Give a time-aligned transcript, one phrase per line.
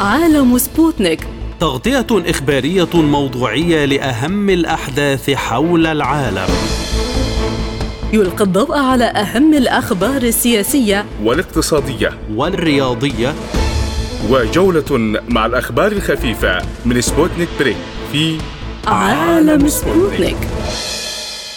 [0.00, 1.26] عالم سبوتنيك.
[1.60, 6.54] تغطية إخبارية موضوعية لأهم الأحداث حول العالم.
[8.12, 11.06] يلقي الضوء على أهم الأخبار السياسية.
[11.22, 12.18] والاقتصادية.
[12.34, 13.34] والرياضية.
[14.30, 17.76] وجولة مع الأخبار الخفيفة من سبوتنيك break
[18.12, 18.38] في
[18.86, 20.36] عالم سبوتنيك.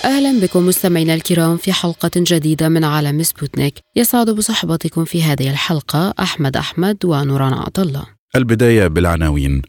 [0.06, 3.80] أهلا بكم مستمعينا الكرام في حلقة جديدة من عالم سبوتنيك.
[3.96, 8.23] يسعد بصحبتكم في هذه الحلقة أحمد أحمد ونوران عطا الله.
[8.44, 9.62] البداية بالعناوين.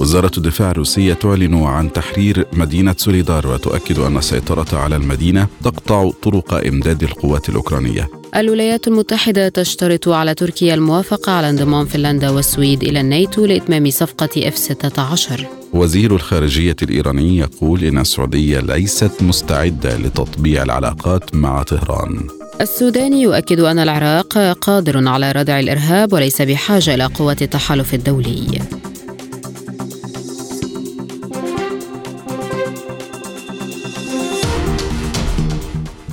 [0.00, 6.54] وزارة الدفاع الروسية تعلن عن تحرير مدينة سوليدار وتؤكد أن السيطرة على المدينة تقطع طرق
[6.66, 8.08] إمداد القوات الأوكرانية.
[8.36, 15.42] الولايات المتحدة تشترط على تركيا الموافقة على انضمام فنلندا والسويد إلى الناتو لإتمام صفقة F-16
[15.72, 22.43] وزير الخارجية الإيراني يقول إن السعودية ليست مستعدة لتطبيع العلاقات مع طهران.
[22.60, 28.60] السودان يؤكد أن العراق قادر على ردع الإرهاب وليس بحاجة إلى قوات التحالف الدولي.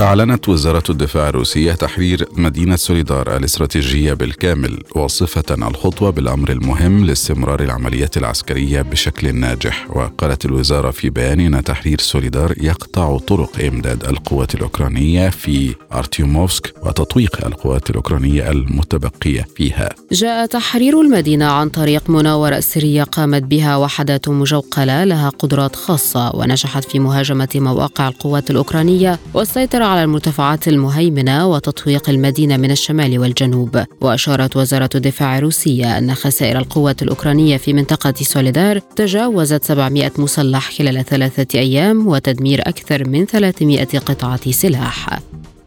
[0.01, 8.17] أعلنت وزارة الدفاع الروسية تحرير مدينة سوليدار الاستراتيجية بالكامل واصفة الخطوة بالأمر المهم لاستمرار العمليات
[8.17, 9.87] العسكرية بشكل ناجح.
[9.89, 17.45] وقالت الوزارة في بيان أن تحرير سوليدار يقطع طرق إمداد القوات الأوكرانية في أرتيوموفسك وتطويق
[17.45, 19.89] القوات الأوكرانية المتبقية فيها.
[20.11, 26.83] جاء تحرير المدينة عن طريق مناورة سرية قامت بها وحدات مجوقلة لها قدرات خاصة ونجحت
[26.83, 33.83] في مهاجمة مواقع القوات الأوكرانية والسيطرة على المرتفعات المهيمنة وتطويق المدينة من الشمال والجنوب.
[34.01, 41.05] وأشارت وزارة الدفاع الروسية أن خسائر القوات الأوكرانية في منطقة سوليدار تجاوزت 700 مسلح خلال
[41.05, 45.19] ثلاثة أيام وتدمير أكثر من 300 قطعة سلاح.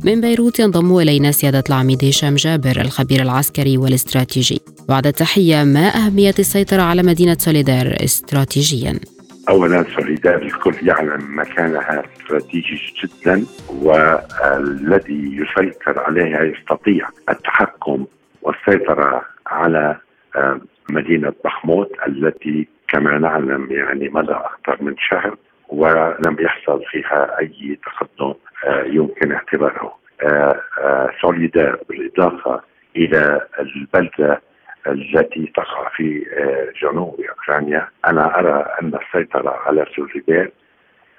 [0.04, 4.60] من بيروت ينضم إلينا سيادة العميد هشام جابر الخبير العسكري والاستراتيجي.
[4.88, 9.13] بعد التحية ما أهمية السيطرة على مدينة سوليدار استراتيجياً؟
[9.48, 18.06] اولا سوليدار الكل يعلم مكانها استراتيجي جدا والذي يسيطر عليها يستطيع التحكم
[18.42, 19.96] والسيطرة على
[20.36, 20.60] آه،
[20.90, 25.36] مدينة بخموت التي كما نعلم يعني مدى أكثر من شهر
[25.68, 28.34] ولم يحصل فيها أي تقدم
[28.64, 29.94] آه، يمكن اعتباره.
[30.22, 32.60] آه، سوليدار بالإضافة
[32.96, 34.40] إلى البلدة
[34.86, 37.88] التي تقع في آه، جنوب أوكرانيا.
[38.06, 40.48] أنا أرى أن السيطرة على سوليدار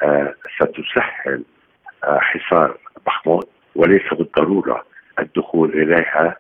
[0.03, 1.43] آه، ستسهل
[2.03, 4.85] آه، حصار بخموت وليس بالضرورة
[5.19, 6.35] الدخول إليها.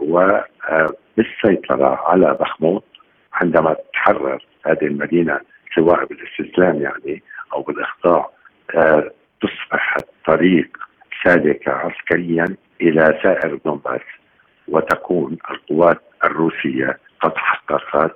[0.00, 2.84] وبالسيطره على بخموت
[3.32, 5.40] عندما تحرر هذه المدينة
[5.74, 7.22] سواء بالاستسلام يعني
[7.52, 8.30] أو بالإخضاع
[9.40, 10.76] تصبح الطريق
[11.24, 12.44] سالكة عسكريا
[12.80, 14.00] إلى سائر دونباس.
[14.68, 18.14] وتكون القوات الروسية قد حققت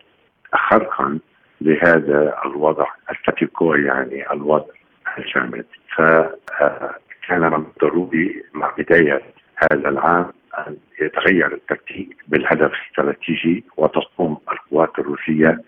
[0.54, 1.18] خرقا
[1.60, 4.74] لهذا الوضع الستيكو يعني الوضع
[5.18, 5.64] الجامد.
[5.96, 9.22] فكان من الضروري مع بداية
[9.56, 15.62] هذا العام أن يتغير التكتيك بالهدف الاستراتيجي وتقوم القوات الروسية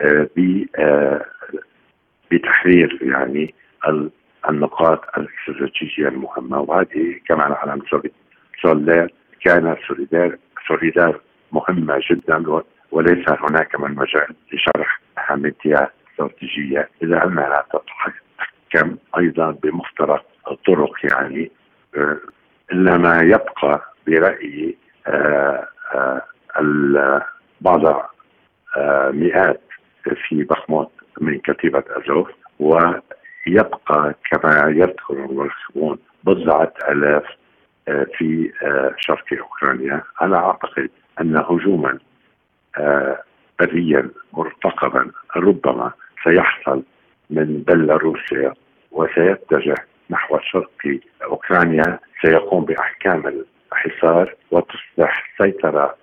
[0.00, 0.28] آه،
[0.78, 1.24] آه،
[2.30, 3.54] بتحرير يعني
[4.48, 6.60] النقاط الاستراتيجية المهمة.
[6.60, 7.82] وهذه كما نعلم
[8.62, 9.14] سولير
[9.44, 10.36] كان سوليدار
[10.68, 11.20] سوليدار
[11.52, 16.88] مهمة جدا وليس هناك من مجال لشرح أهميتها الاستراتيجية.
[17.02, 21.50] إلا أنها تتحكم أيضا بمفترق الطرق يعني؟
[21.96, 22.18] آه،
[22.72, 24.76] إلا ما يبقى برأيي
[25.06, 26.22] آه، آه،
[27.60, 28.10] بعض
[29.12, 29.60] مئات
[30.28, 37.24] في بخموت من كتيبة أزوف ويبقى كما يذكر المرخبون بضعة آلاف
[37.86, 40.02] في آه، شرق أوكرانيا.
[40.22, 41.98] أنا أعتقد أن هجوما
[42.78, 43.22] آه،
[43.60, 45.92] بريا مرتقبا ربما
[46.24, 46.82] سيحصل
[47.30, 48.54] من بيلاروسيا
[48.90, 49.74] وسيتجه
[50.10, 51.98] نحو شرق أوكرانيا.
[52.22, 55.96] سيقوم بأحكام الحصار وتصبح السيطره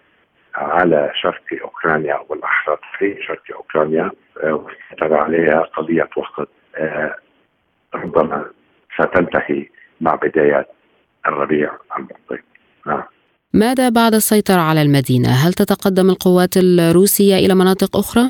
[0.56, 4.12] على شرق أوكرانيا أو بالاحرى في شرق أوكرانيا
[4.44, 6.50] والسيطره عليها قضية وقت
[7.96, 8.46] ربما
[8.96, 9.66] ستنتهي
[10.02, 10.68] مع بدايه
[11.28, 12.40] الربيع المقبل.
[12.86, 13.04] نعم
[13.54, 18.24] ماذا بعد السيطرة على المدينة؟ هل تتقدم القوات الروسية إلى مناطق أخرى؟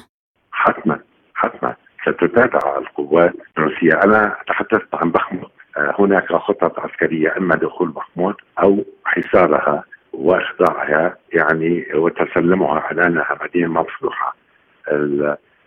[0.51, 0.99] حتما
[1.33, 1.75] حتما.
[2.01, 3.93] ستتابع القوات الروسية.
[4.03, 5.51] أنا تحدثت عن بخموت.
[5.77, 9.83] آه، هناك خطط عسكرية إما دخول بخموت أو حصارها
[10.13, 14.35] وإخضاعها يعني وتسلمها على أنها مدينة مفتوحة.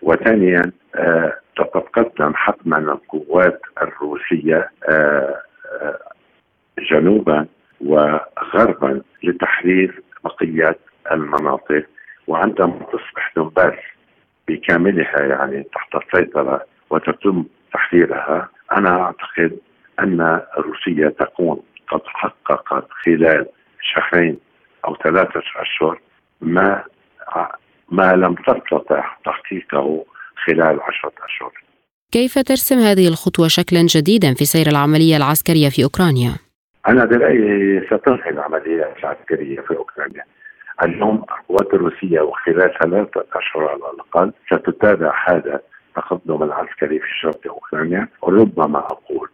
[0.03, 4.71] وثانيا آه، تتقدم حتما القوات الروسية
[6.79, 7.47] جنوبا
[7.81, 10.79] وغربا لتحرير بقية
[11.13, 11.85] المناطق
[12.27, 13.79] وعندما تصبح دونباس
[14.49, 19.59] بكاملها يعني تحت السيطرة وتتم تحريرها أنا أعتقد
[20.01, 23.47] أن روسيا تكون قد حققت خلال
[23.81, 24.39] شهرين
[24.85, 26.01] أو ثلاثة أشهر
[26.41, 26.85] ما
[27.91, 30.05] ما لم تستطع تحقيقه
[30.47, 31.53] خلال عشرة أشهر.
[32.13, 36.33] كيف ترسم هذه الخطوة شكلا جديدا في سير العملية العسكرية في أوكرانيا؟
[36.89, 40.25] أنا برأيي ستنهي العملية العسكرية في أوكرانيا.
[40.85, 48.09] اليوم القوات الروسيه وخلال ثلاثة أشهر على الأقل ستتابع هذا التقدم العسكري في شرق أوكرانيا
[48.23, 49.29] وربما أقول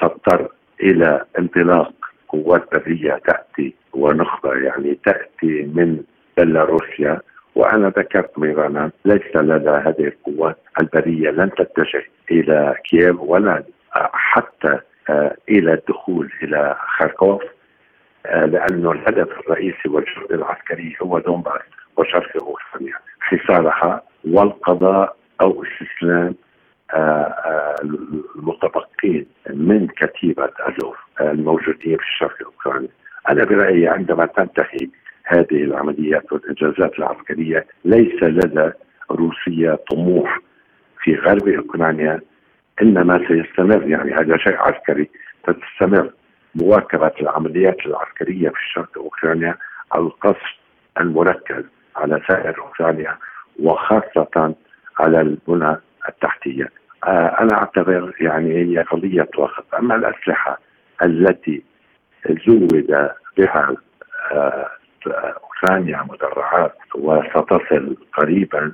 [0.00, 0.48] تضطر
[0.80, 1.92] إلى انطلاق
[2.28, 6.02] قوات بريه تأتي ونخبة يعني تأتي من
[6.36, 7.20] بيلاروسيا
[7.54, 13.62] وأنا ذكرت مرارا ليس لدى هذه القوات البريه لن تتجه إلى كييف ولا
[14.12, 14.78] حتى
[15.48, 17.42] إلى الدخول إلى خاركوف
[18.26, 21.62] آه، لأنه الهدف الرئيسي والجهد العسكري هو دونباس
[21.96, 26.34] وشرق اوكرانيا حصارها والقضاء أو استسلام
[26.94, 27.74] آه،
[28.36, 32.88] المتبقين من كتيبة أزوف الموجودين في الشرق الأوكراني.
[33.28, 34.88] أنا برأيي عندما تنتهي
[35.24, 38.70] هذه العمليات والانجازات العسكرية ليس لدى
[39.10, 40.40] روسيا طموح
[41.02, 42.20] في غرب أوكرانيا
[42.82, 45.10] انما سيستمر يعني هذا شيء عسكري
[45.42, 46.10] ستستمر
[46.54, 49.56] مواكبة العمليات العسكرية في شرق أوكرانيا
[49.96, 50.54] القصف
[51.00, 51.64] المركز
[51.96, 53.16] على سائر أوكرانيا
[53.60, 54.54] وخاصة
[54.98, 55.76] على البنى
[56.08, 56.68] التحتية.
[57.04, 60.58] آه أنا أعتبر يعني هي قضية وقت، أما الأسلحة
[61.02, 61.62] التي
[62.46, 62.86] زود
[63.38, 63.76] بها
[64.32, 64.70] آه
[65.06, 68.72] أوكرانيا مدرعات وستصل قريبا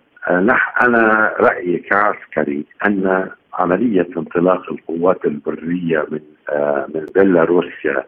[0.82, 8.04] أنا رأيي كعسكري أن عملية انطلاق القوات البرية من آه، من بيلاروسيا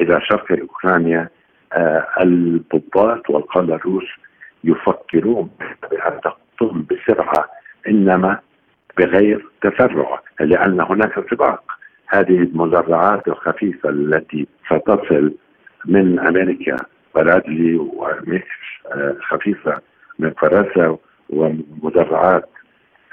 [0.00, 1.28] إلى شرق أوكرانيا
[1.72, 4.08] آه، الضباط والقاده الروس
[4.64, 5.50] يفكرون
[5.90, 7.48] بأن تقوم بسرعة
[7.88, 8.38] إنما
[8.98, 11.62] بغير تسرع لأن هناك سباق
[12.08, 15.34] هذه المدرعات الخفيفة التي ستصل
[15.84, 16.76] من أمريكا
[17.14, 18.46] برادلي وميكس
[18.92, 19.80] آه، خفيفة
[20.18, 20.98] من فرنسا
[21.32, 22.48] ومدرعات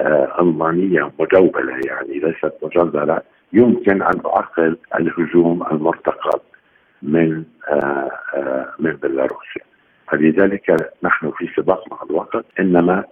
[0.01, 3.21] آه، ألمانية مجوبله يعني ليست مجندله
[3.53, 6.41] يمكن أن تعقل الهجوم المرتقب
[7.01, 8.11] من آه،
[8.79, 9.63] من بيلاروسيا.
[10.07, 13.03] فلذلك نحن في سباق مع الوقت إنما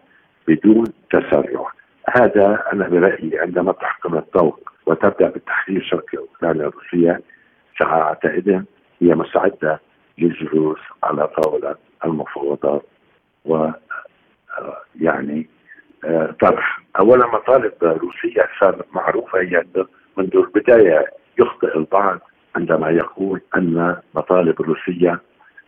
[0.48, 1.72] بدون تسرع.
[2.10, 7.22] هذا أنا برأيي عندما تحكم الطوق وتبدأ بالتحرير شرق أوكرانيا الروسية
[7.80, 8.62] ساعتئذ
[9.02, 9.80] هي مستعده
[10.18, 11.76] للجلوس على طاولة
[12.06, 12.86] المفاوضات
[13.46, 13.70] و
[15.02, 15.50] يعني
[16.06, 16.82] آه، طرح.
[17.00, 19.64] أولا مطالب روسية صارت معروفة هي
[20.18, 21.06] منذ البداية
[21.40, 22.20] يخطئ البعض
[22.56, 25.22] عندما يقول أن مطالب روسية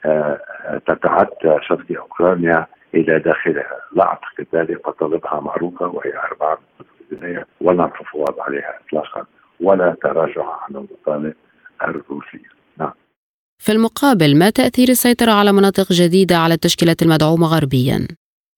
[0.05, 0.39] آه،
[0.87, 6.57] تتعدى شرق أوكرانيا إلى داخلها، لا أعتقد ذلك مطالبها معروفة وهي أربعة
[7.61, 9.25] ولا تفاوض عليها اطلاقا
[9.59, 11.33] ولا تراجع عن المطالب
[11.83, 12.49] الروسية.
[12.77, 12.93] نعم.
[13.57, 18.07] في المقابل ما تأثير السيطرة على مناطق جديدة على التشكيلات المدعومة غربيا؟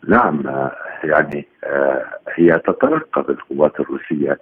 [0.07, 0.43] نعم
[1.03, 2.05] يعني آه،
[2.35, 4.39] هي تترقب القوات الروسية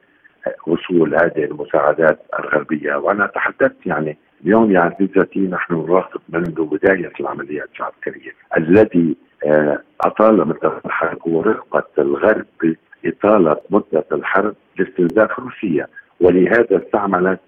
[0.68, 2.96] وصول هذه المساعدات الغربية.
[2.96, 10.48] وأنا تحدثت يعني اليوم يعني بذاتي نحن نراقب منذ بداية العمليات العسكرية الذي آه، أطال
[10.48, 12.75] مدة الحرب ورغبة الغرب
[13.06, 15.88] إطالة مدة الحرب لاستنزاف روسيا.
[16.22, 17.39] ولهذا استعملت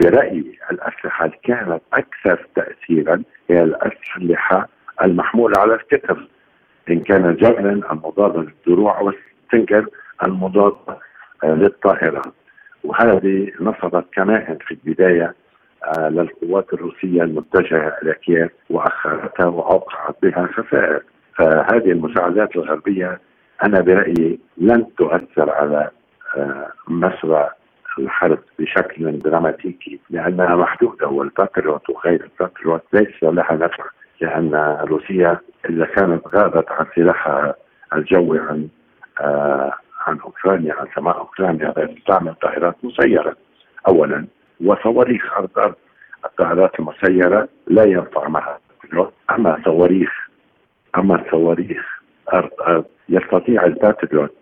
[0.00, 4.68] برأيي الأسلحة اللي كانت أكثر تأثيرا هي الأسلحة
[5.02, 6.18] المحمولة على الكتف
[6.90, 9.12] إن كان جبلا المضاد للدروع أو
[9.52, 9.86] السنجر
[10.24, 10.74] المضاد
[11.44, 12.32] للطائرات
[12.84, 15.34] وهذه نصبت كمائن في البداية
[15.84, 21.02] آه، للقوات الروسية المتجهة إلى كييف وأخرتها وأوقعت بها خسائر.
[21.36, 23.20] فهذه المساعدات الغربية
[23.64, 25.90] أنا برأيي لن تؤثر على
[26.36, 27.50] آه، مسرى
[27.98, 33.84] الحرب بشكل دراماتيكي لأنها محدودة والباتريوت وغير الباتريوت ليس لها نفع.
[34.20, 35.38] لأن روسيا
[35.70, 37.54] إذا كانت غابت عن سلاحها
[37.94, 38.68] الجوي عن
[39.20, 39.72] آه
[40.06, 43.36] عن أوكرانيا عن سماء أوكرانيا تستعمل طائرات مسيرة.
[43.88, 44.26] أولا
[44.64, 45.74] وصواريخ أرض أرض
[46.24, 48.58] الطائرات المسيرة لا ينفع معها.
[49.30, 50.28] أما صواريخ
[50.96, 52.00] أما صواريخ
[52.32, 54.34] أرض أرض يستطيع الباتريوت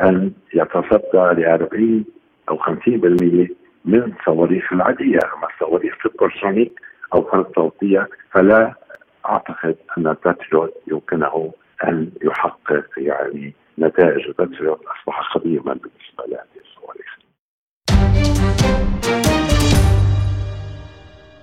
[0.00, 2.04] أن يتصدى ل 40
[2.50, 3.48] أو 50%
[3.84, 5.18] من الصواريخ العادية.
[5.36, 6.80] أما الصواريخ supersonic
[7.14, 8.74] أو فرط صوتية فلا
[9.28, 11.52] أعتقد أن الباتريوت يمكنه
[11.84, 16.53] أن يحقق يعني نتائج الباتريوت أصبح قديما بالنسبة لهذه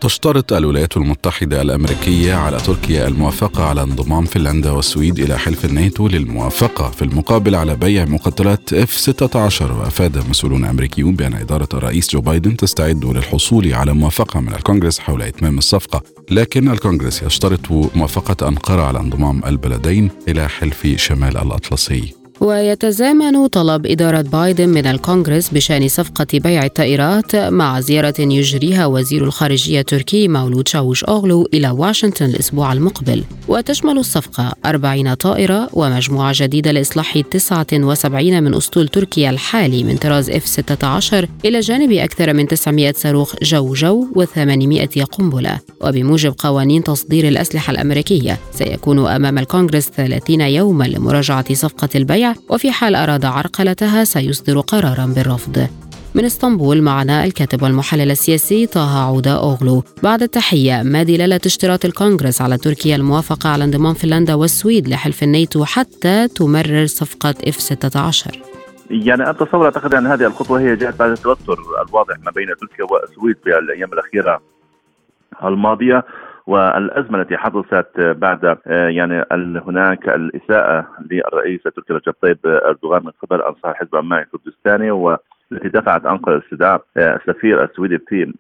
[0.02, 6.90] تشترط الولايات المتحدة الأمريكية على تركيا الموافقة على انضمام فنلندا والسويد إلى حلف الناتو للموافقة.
[6.90, 12.58] في المقابل على بيع مقتلات اف 16 وأفاد مسؤولون أمريكيون بأن إدارة الرئيس جو بايدن
[12.58, 16.02] تستعد للحصول على موافقة من الكونغرس حول إتمام الصفقة.
[16.32, 22.21] لكن الكونغرس يشترط موافقة أنقرة على انضمام البلدين إلى حلف شمال الأطلسي.
[22.42, 29.80] ويتزامن طلب إدارة بايدن من الكونغرس بشأن صفقة بيع الطائرات مع زيارة يجريها وزير الخارجية
[29.80, 33.24] التركي مولود شاوش أوغلو إلى واشنطن الأسبوع المقبل.
[33.48, 41.14] وتشمل الصفقة 40 طائرة ومجموعة جديدة لإصلاح 79 من أسطول تركيا الحالي من طراز F-16
[41.46, 45.60] إلى جانب أكثر من 900 صاروخ جو جو و800 قنبلة.
[45.82, 52.96] وبموجب قوانين تصدير الأسلحة الأمريكية سيكون أمام الكونغرس 30 يوما لمراجعة صفقة البيع وفي حال
[52.96, 55.68] أراد عرقلتها سيصدر قرارا بالرفض.
[56.16, 59.84] من إسطنبول معنا الكاتب والمحلل السياسي طه عودة أوغلو.
[60.04, 65.66] بعد التحية ما دلالة اشتراط الكونغرس على تركيا الموافقة على انضمام فنلندا والسويد لحلف الناتو
[65.66, 68.40] حتى تمرر صفقة إف 16
[68.90, 71.58] يعني اتصور أعتقد أن هذه الخطوة هي جاءت بعد التوتر
[71.88, 74.42] الواضح ما بين تركيا والسويد في الأيام الأخيرة
[75.44, 76.04] الماضية.
[76.52, 79.26] والأزمة التي حدثت بعد يعني
[79.68, 84.92] هناك الإساءة للرئيس التركي رجب طيب أردوغان من قبل انصار حزب عمان الكردستاني
[85.52, 88.34] التي دفعت أنقرة لاستدعاء السفير السويدي في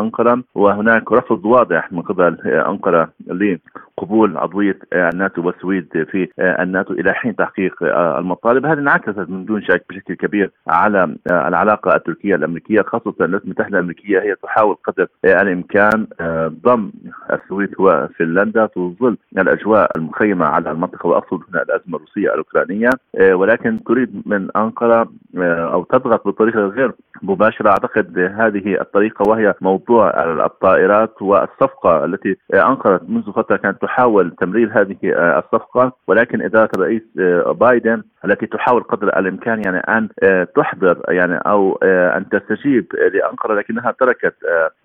[0.00, 0.42] أنقرة.
[0.54, 7.74] وهناك رفض واضح من قبل أنقرة لقبول عضوية الناتو والسويد في الناتو إلى حين تحقيق
[8.18, 13.78] المطالب، هذه انعكست من دون شك بشكل كبير على العلاقة التركية الأمريكية خاصة الولايات المتحدة
[13.78, 14.20] الأمريكية.
[14.20, 16.06] هي تحاول قدر الإمكان
[16.64, 16.90] ضم
[17.32, 18.66] السويد وفنلندا.
[18.66, 22.90] في ظل الأجواء المخيمة على المنطقة وأقصد هنا الأزمة الروسية الأوكرانية
[23.32, 25.08] ولكن تريد من أنقرة
[25.72, 30.10] أو تضغط بطريقه غير مباشرة أعتقد هذه الطريقة وهي موضوع
[30.44, 35.92] الطائرات والصفقة التي أنقرت منذ فترة كانت تحاول تمرير هذه الصفقة.
[36.06, 37.02] ولكن إدارة الرئيس
[37.60, 40.08] بايدن التي تحاول قدر الإمكان يعني أن
[40.56, 44.34] تحضر يعني أو أن تستجيب لأنقرة لكنها تركت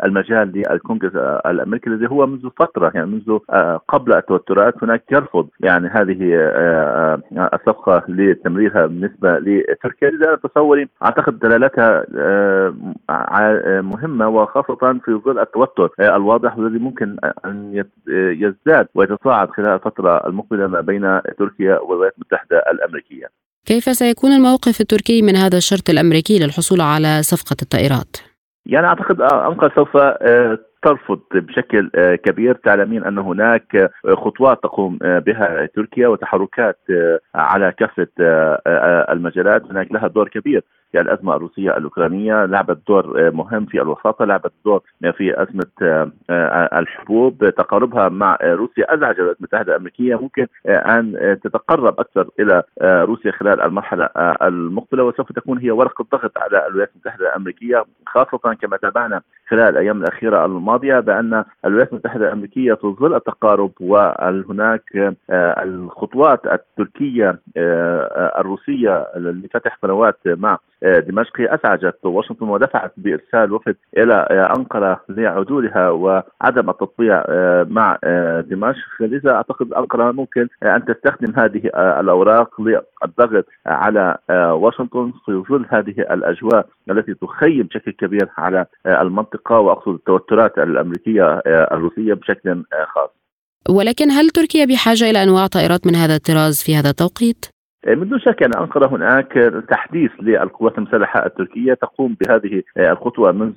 [0.05, 1.15] المجال للكونغرس
[1.45, 3.37] الأمريكي الذي هو منذ فترة يعني منذ
[3.87, 4.83] قبل التوترات.
[4.83, 6.17] هناك يرفض يعني هذه
[7.53, 10.09] الصفقة لتمريرها بالنسبة لتركيا.
[10.09, 12.05] لذا تصوري أعتقد دلالتها
[13.81, 20.81] مهمة وخاصة في ظل التوتر الواضح والذي ممكن أن يزداد ويتصاعد خلال الفترة المقبلة ما
[20.81, 23.25] بين تركيا والولايات المتحدة الأمريكية.
[23.65, 28.17] كيف سيكون الموقف التركي من هذا الشرط الأمريكي للحصول على صفقة الطائرات؟
[28.65, 29.97] يعني أعتقد انقره سوف
[30.83, 36.79] ترفض بشكل كبير تعلمين أن هناك خطوات تقوم بها تركيا وتحركات
[37.35, 38.07] على كافة
[39.13, 44.51] المجالات هناك لها دور كبير في الأزمة الروسية الأوكرانية لعبت دور مهم في الوساطة لعبت
[44.65, 44.81] دور
[45.17, 45.65] في أزمة
[46.79, 50.15] الحبوب تقاربها مع روسيا ازعج الولايات المتحدة الأمريكية.
[50.15, 54.05] ممكن أن تتقرب أكثر إلى روسيا خلال المرحلة
[54.41, 59.97] المقبلة وسوف تكون هي ورقه ضغط على الولايات المتحدة الأمريكية خاصة كما تابعنا خلال الأيام
[60.01, 67.39] الأخيرة الماضية بأن الولايات المتحدة الأمريكية في ظل التقارب وهناك الخطوات التركية
[68.39, 74.13] الروسية لفتح قنوات مع دمشق ازعجت واشنطن ودفعت بإرسال وفد إلى
[74.57, 77.23] أنقرة لعدولها وعدم التطبيع
[77.63, 77.97] مع
[78.41, 85.95] دمشق لذا أعتقد أنقرة ممكن أن تستخدم هذه الأوراق للضغط على واشنطن في ظل هذه
[85.99, 93.09] الأجواء التي تخيم بشكل كبير على المنطقة وأقصد التوترات الأمريكية الروسية بشكل خاص.
[93.69, 97.45] ولكن هل تركيا بحاجة إلى انواع طائرات من هذا الطراز في هذا التوقيت؟
[97.87, 99.33] من دون شك أن أنقرة هناك
[99.69, 103.53] تحديث للقوات المسلحة التركية تقوم بهذه الخطوة منذ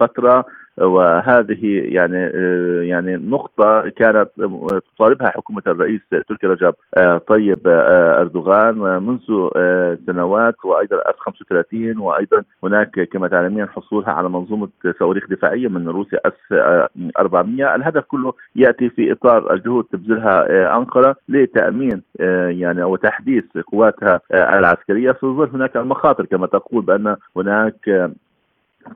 [0.00, 0.44] فترة.
[0.80, 2.16] وهذه يعني
[2.88, 4.28] يعني نقطة كانت
[4.96, 6.74] تطالبها حكومة الرئيس تركي رجب
[7.28, 9.20] طيب أردوغان منذ
[10.06, 16.18] سنوات وأيضا اف 35 وأيضا هناك كما تعلمين حصولها على منظومة صواريخ دفاعية من روسيا
[16.26, 16.58] اس
[17.18, 22.02] 400 الهدف كله يأتي في إطار الجهود تبذلها أنقرة لتأمين
[22.48, 25.12] يعني أو تحديث قواتها العسكرية.
[25.12, 28.10] في ظل هناك المخاطر كما تقول بأن هناك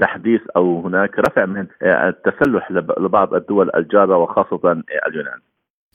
[0.01, 5.41] تحديث أو هناك رفع من التسلح لبعض الدول الجاره وخاصة اليونان.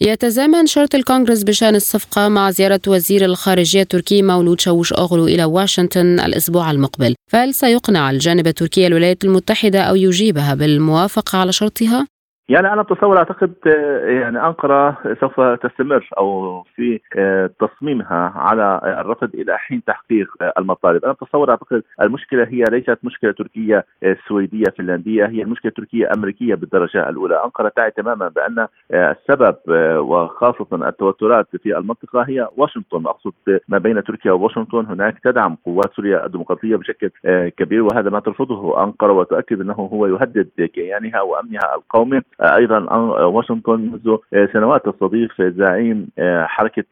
[0.02, 6.20] يتزامن شرط الكونغرس بشأن الصفقة مع زيارة وزير الخارجية التركي مولود شاوش أغلو إلى واشنطن
[6.20, 12.08] الأسبوع المقبل فهل سيقنع الجانب التركي الولايات المتحدة أو يجيبها بالموافقة على شرطها؟
[12.50, 19.36] يعني أنا أتصور أعتقد آه، يعني أنقرة سوف تستمر أو في آه، تصميمها على الرفض
[19.36, 23.86] إلى حين تحقيق آه، المطالب، أنا أتصور أعتقد المشكلة هي ليست مشكلة تركية
[24.28, 29.56] سويدية فنلندية هي المشكلة تركية أمريكية بالدرجة الأولى، أنقرة تعي تماما بأن السبب
[29.98, 33.08] وخاصة التوترات في المنطقة هي واشنطن.
[33.08, 33.34] أقصد
[33.68, 37.10] ما بين تركيا وواشنطن هناك تدعم قوات سوريا الديمقراطية بشكل
[37.58, 42.22] كبير وهذا ما ترفضه أنقرة وتؤكد أنه هو يهدد كيانها وأمنها القومي.
[42.42, 42.94] أيضا
[43.26, 44.18] واشنطن منذ
[44.54, 46.08] سنوات تستضيف زعيم
[46.44, 46.84] حركة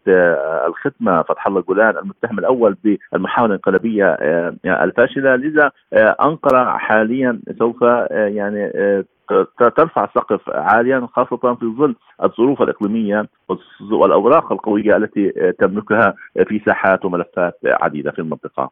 [0.67, 4.17] الخدمة فتح الله جولان المتهم الأول بالمحاولة الانقلابية
[4.65, 5.36] الفاشلة.
[5.36, 5.71] لذا
[6.21, 7.81] أنقرة حاليا سوف
[8.12, 8.71] يعني
[9.75, 13.25] ترفع السقف عاليا خاصة في ظل الظروف الإقليمية
[13.91, 16.13] والأوراق القوية التي تملكها
[16.48, 18.71] في ساحات وملفات عديدة في المنطقة.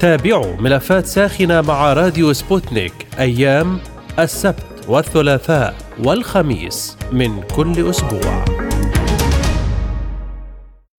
[0.00, 3.78] تابعوا ملفات ساخنة مع راديو سبوتنيك أيام
[4.18, 5.74] السبت والثلاثاء
[6.04, 8.44] والخميس من كل أسبوع.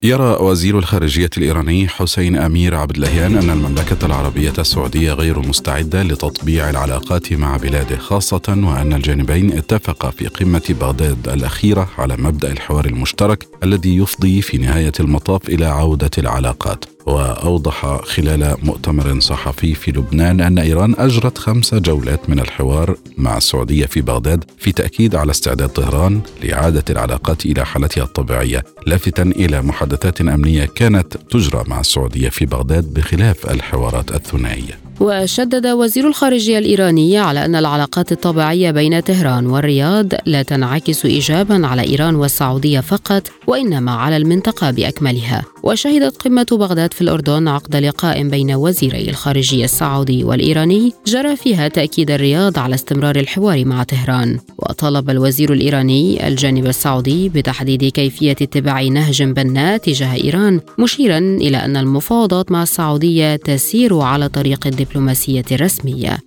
[0.04, 6.70] يرى وزير الخارجية الإيراني حسين أمير عبد اللهيان أن المملكة العربية السعودية غير مستعدة لتطبيع
[6.70, 13.48] العلاقات مع بلاده خاصة وأن الجانبين اتفقا في قمة بغداد الأخيرة على مبدأ الحوار المشترك
[13.64, 20.60] الذي يفضي في نهاية المطاف إلى عودة العلاقات وأوضح خلال مؤتمر صحفي في لبنان أن
[20.60, 26.22] إيران أجرت خمس جولات من الحوار مع السعودية في بغداد في تأكيد على استعداد طهران
[26.44, 32.94] لإعادة العلاقات إلى حالتها الطبيعية لافتا إلى محادثات أمنية كانت تجرى مع السعودية في بغداد
[32.94, 34.85] بخلاف الحوارات الثنائية.
[35.00, 41.82] وشدد وزير الخارجية الإيراني على أن العلاقات الطبيعية بين طهران والرياض لا تنعكس إيجابا على
[41.82, 45.44] إيران والسعودية فقط وإنما على المنطقة بأكملها.
[45.64, 52.12] وشهدت قمة بغداد في الأردن عقد لقاء بين وزيري الخارجية السعودي والإيراني جرى فيها تأكيد
[52.12, 59.24] الرياض على استمرار الحوار مع طهران وطلب الوزير الإيراني الجانب السعودي بتحديد كيفية اتباع نهج
[59.24, 66.18] بناء تجاه إيران مشيرا إلى أن المفاوضات مع السعودية تسير على طريق الدبلوماسية الرسمية.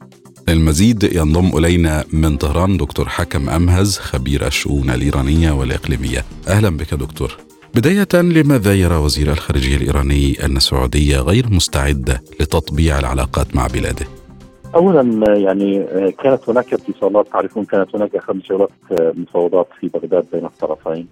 [0.49, 6.25] المزيد ينضم إلينا من طهران دكتور حكم أمهز خبير الشؤون الإيرانية والإقليمية.
[6.49, 7.37] أهلا بك دكتور.
[7.75, 14.07] بداية لماذا يرى وزير الخارجية الإيراني أن السعودية غير مستعدة لتطبيع العلاقات مع بلاده؟
[14.75, 15.03] اولا
[15.39, 15.87] يعني
[16.23, 21.07] كانت هناك اتصالات تعرفون كانت هناك خمس جولات مفاوضات في بغداد بين الطرفين.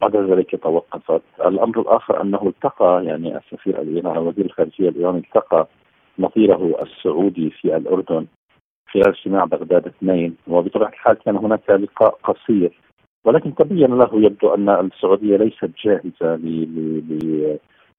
[0.00, 1.22] بعد ذلك توقفت.
[1.46, 5.68] الأمر الآخر أنه التقى يعني السفير الإيراني وزير الخارجية الإيراني التقى
[6.18, 8.26] نظيره السعودي في الأردن
[8.92, 12.80] خلال اجتماع بغداد اثنين وبطبيعة الحال كان هناك لقاء قصير.
[13.24, 16.36] ولكن تبين له يبدو أن السعودية ليست جاهزة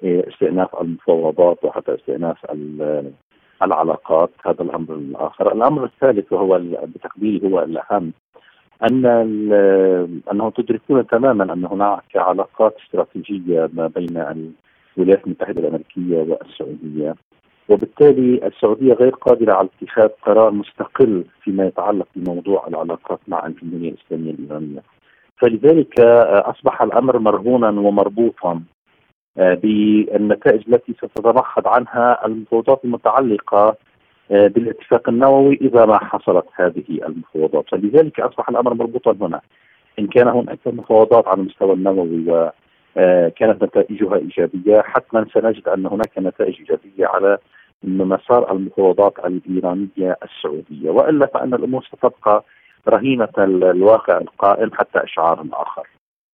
[0.04, 2.38] لاستئناف المفاوضات وحتى استئناف
[3.64, 4.30] العلاقات.
[4.46, 8.14] هذا الأمر الآخر، الأمر الثالث وهو بتقديري هو الأهم
[8.84, 9.06] أن
[10.32, 14.24] انهم تدركون تماما أن هناك علاقات استراتيجية ما بين
[14.98, 17.16] الولايات المتحدة الأمريكية والسعودية.
[17.70, 24.32] وبالتالي السعودية غير قادرة على اتخاذ قرار مستقل فيما يتعلق بموضوع العلاقات مع الجمهوريه الإسلامية
[24.32, 24.84] الإيرانية.
[25.38, 26.00] فلذلك
[26.30, 28.62] أصبح الأمر مرهونا ومربوطا
[29.36, 33.76] بالنتائج التي ستتمخض عنها المفاوضات المتعلقة
[34.30, 39.42] بالاتفاق النووي إذا ما حصلت هذه المفاوضات، فلذلك أصبح الأمر مربوطا هنا.
[40.00, 46.56] إن كان هناك مفاوضات على المستوى النووي وكانت نتائجها إيجابية، حتما سنجد أن هناك نتائج
[46.60, 47.38] إيجابية على
[47.84, 52.44] مسار المفاوضات الإيرانية السعودية، والا فإن الأمور ستبقى
[52.90, 55.88] رهينة الواقع القائم حتى إشعار آخر.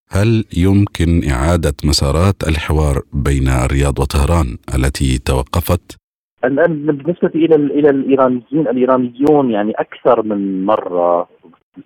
[0.09, 5.97] هل يمكن إعادة مسارات الحوار بين الرياض وطهران التي توقفت؟
[6.45, 11.27] الان بالنسبة إلى إلى الإيرانيين الإيرانيون يعني أكثر من مرة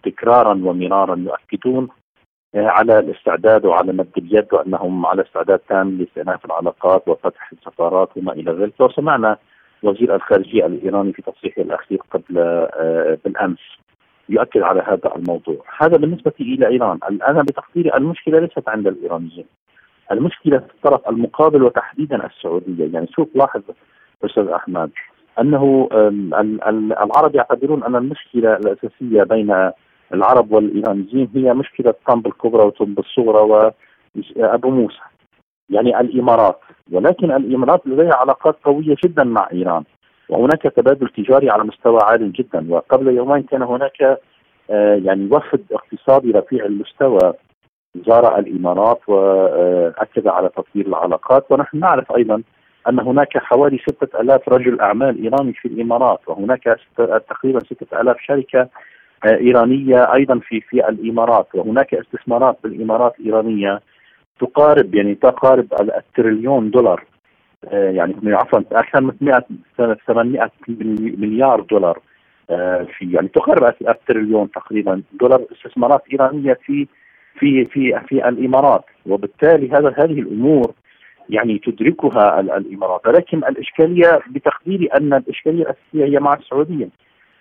[0.04, 1.88] تكرارا ومرارا يؤكدون
[2.56, 8.52] على الاستعداد وعلى مد اليد وأنهم على استعداد تام لاستئناف العلاقات وفتح السفارات وما إلى
[8.52, 8.74] ذلك.
[8.80, 9.38] وسمعنا
[9.84, 13.60] وزير الخارجية الإيراني في تصريحه الأخير قبل آه، بالأمس
[14.30, 15.64] يؤكد على هذا الموضوع.
[15.78, 17.00] هذا بالنسبة إلى إيران.
[17.28, 19.46] أنا بتقديري المشكلة ليست عند الإيرانيين.
[20.12, 22.94] المشكلة في الطرف المقابل وتحديدا السعودية.
[22.94, 23.62] يعني شوف لاحظ
[24.26, 24.92] أستاذ أحمد
[25.40, 25.90] أنه
[27.02, 29.72] العرب يعتبرون أن المشكلة الأساسية بين
[30.14, 33.72] العرب والايرانيين هي مشكلة طنب الكبرى وطنب الصغرى
[34.36, 35.00] وابو موسى.
[35.70, 36.60] يعني الإمارات
[36.92, 39.84] ولكن الإمارات لديها علاقات قوية جدا مع إيران.
[40.30, 42.74] وهناك تبادل تجاري على مستوى عال جدا.
[42.74, 44.02] وقبل يومين كان هناك
[44.70, 47.34] آه، يعني وفد اقتصادي رفيع المستوى.
[48.08, 51.52] زار الإمارات وأكد على تطوير العلاقات.
[51.52, 52.44] ونحن نعرف أيضا
[52.90, 56.20] أن هناك حوالي 6000 رجل أعمال إيراني في الإمارات.
[56.28, 56.80] وهناك
[57.30, 58.70] تقريبا 6000 شركة
[59.26, 61.48] إيرانية أيضا في في الإمارات.
[61.54, 63.82] وهناك استثمارات بالإمارات الايرانيه
[64.40, 67.04] تقارب يعني تقارب التريليون دولار.
[67.66, 69.12] آه، يعني عفوا أكثر من
[70.08, 70.52] 800
[71.18, 72.00] مليار دولار.
[72.50, 76.88] آه، في يعني تقارب التريليون تقريبا دولار استثمارات إيرانية في
[77.40, 78.86] في في في الإمارات.
[79.06, 80.74] وبالتالي هذا هذه الأمور
[81.30, 83.08] يعني تدركها الإمارات.
[83.08, 86.90] ولكن الإشكالية بتقديري أن الإشكالية الأساسية هي مع السعودية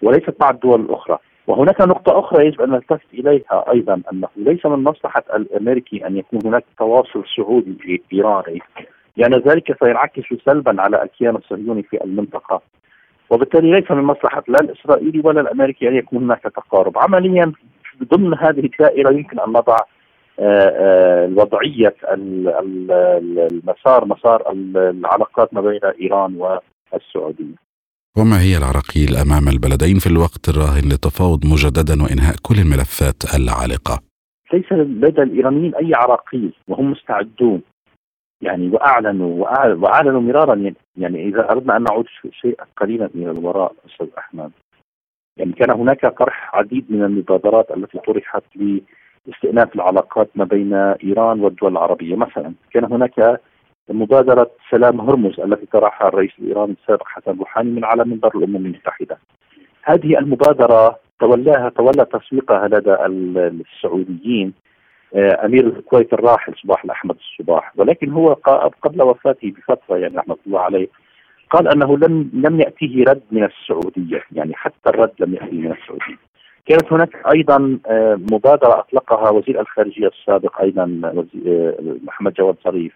[0.02, 1.18] وليست مع الدول الأخرى.
[1.46, 6.40] وهناك نقطة أخرى يجب أن نلتفت إليها أيضا أنه ليس من مصلحة الأمريكي أن يكون
[6.44, 8.62] هناك تواصل سعودي إيراني
[9.16, 12.62] لأن يعني ذلك سينعكس سلبا على الكيان الصهيوني في المنطقة.
[13.30, 16.98] وبالتالي ليس من مصلحة لا الإسرائيلي ولا الأمريكي أن يكون هناك تقارب.
[16.98, 17.52] عمليا
[18.04, 19.76] ضمن هذه الدائرة يمكن أن نضع
[20.40, 21.94] آه، آه، وضعية
[23.52, 26.58] المسار مسار العلاقات ما بين إيران
[26.92, 27.65] والسعودية.
[28.18, 33.94] وما هي العراقيل أمام البلدين في الوقت الراهن للتفاوض مجددا وإنهاء كل الملفات العالقة؟
[34.52, 37.62] ليس لدى الإيرانيين أي عراقيل وهم مستعدون
[38.40, 44.50] يعني وأعلنوا وأعلنوا مرارا يعني إذا أردنا أن نعود شيء قليلا إلى الوراء أستاذ أحمد
[45.36, 48.42] يعني كان هناك طرح عديد من المبادرات التي طرحت
[49.26, 53.40] لاستئناف العلاقات ما بين إيران والدول العربية مثلا كان هناك
[53.90, 59.18] مبادرة سلام هرمز التي طرحها الرئيس الإيراني السابق حسن روحاني من على منبر الأمم المتحدة.
[59.82, 64.52] هذه المبادرة تولاها تولى تسويقها لدى السعوديين
[65.14, 67.72] آه، أمير الكويت الراحل صباح الأحمد الصباح.
[67.76, 68.32] ولكن هو
[68.82, 70.88] قبل وفاته بفترة يعني رحمه الله عليه
[71.50, 76.18] قال أنه لم لم يأتيه رد من السعودية يعني حتى الرد لم يأتيه من السعودية.
[76.66, 82.92] كانت هناك أيضا آه، مبادرة أطلقها وزير الخارجية السابق أيضا آه، محمد جواد ظريف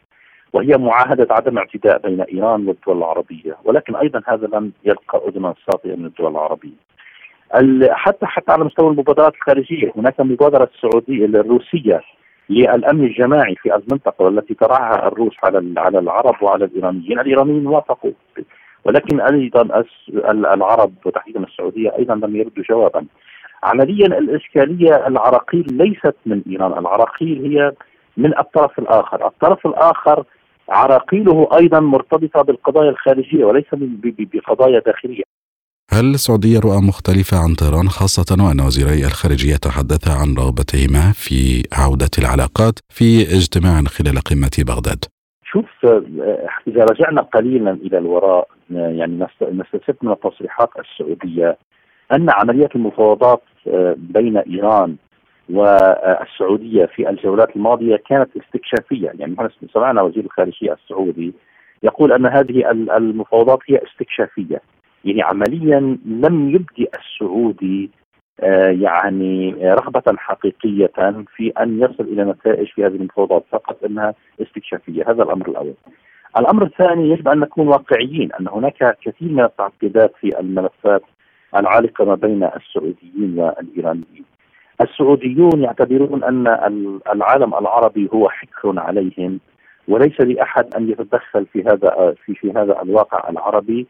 [0.52, 3.56] وهي معاهدة عدم اعتداء بين إيران والدول العربية.
[3.64, 6.90] ولكن أيضا هذا لم يلقى اذنا ساطئه من الدول العربية.
[7.90, 12.00] حتى حتى على مستوى المبادرات الخارجية هناك مبادرة السعوديه الروسيه
[12.48, 18.12] للأمن الجماعي في المنطقة والتي ترعاها الروس على على العرب وعلى الإيرانيين، الإيرانيين وافقوا.
[18.84, 19.84] ولكن أيضا
[20.54, 23.06] العرب وتحديدا السعودية أيضا لم يردوا جوابا.
[23.62, 27.72] عمليا الإشكالية العراقيل ليست من إيران، العراقيل هي
[28.16, 30.24] من الطرف الآخر، الطرف الآخر
[30.70, 35.22] عراقيله أيضا مرتبطة بالقضايا الخارجية وليس بقضايا داخلية.
[35.92, 42.10] هل السعودية رؤى مختلفة عن طهران خاصة وأن وزيري الخارجية تحدثا عن رغبتهما في عودة
[42.18, 45.04] العلاقات في اجتماع خلال قمة بغداد؟
[45.44, 45.66] شوف
[46.68, 51.58] إذا رجعنا قليلا إلى الوراء يعني نستفيد من التصريحات السعودية
[52.12, 53.42] أن عمليات المفاوضات
[53.96, 54.96] بين إيران
[55.52, 59.12] والسعودية في الجولات الماضية كانت استكشافية.
[59.18, 59.36] يعني
[59.74, 61.34] سمعنا وزير الخارجية السعودي
[61.82, 64.60] يقول أن هذه المفاوضات هي استكشافية.
[65.04, 67.90] يعني عمليا لم يبدي السعودي
[68.40, 70.90] آه، يعني رغبة حقيقية
[71.36, 73.44] في أن يصل إلى نتائج في هذه المفاوضات.
[73.50, 75.10] فقط أنها استكشافية.
[75.10, 75.74] هذا الأمر الأول.
[76.38, 81.02] الأمر الثاني يجب أن نكون واقعيين أن هناك كثير من التعقيدات في الملفات
[81.56, 84.24] العالقة ما بين السعوديين والإيرانيين.
[84.80, 86.46] السعوديون يعتبرون أن
[87.12, 89.40] العالم العربي هو حكر عليهم
[89.88, 93.86] وليس لأحد أن يتدخل في هذا في في هذا الواقع العربي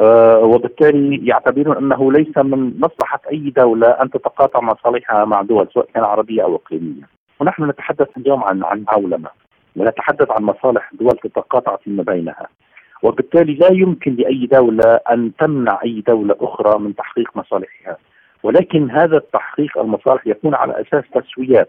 [0.00, 5.86] آه، وبالتالي يعتبرون أنه ليس من مصلحة أي دولة أن تتقاطع مصالحها مع دول سواء
[5.94, 7.02] كان عربية أو إقليمية.
[7.40, 9.28] ونحن نتحدث اليوم عن عن عولمة
[9.76, 12.46] ونتحدث عن مصالح دول تتقاطع فيما بينها.
[13.02, 17.96] وبالتالي لا يمكن لأي دولة أن تمنع أي دولة أخرى من تحقيق مصالحها.
[18.42, 21.68] ولكن هذا التحقيق المصالح يكون على أساس تسويات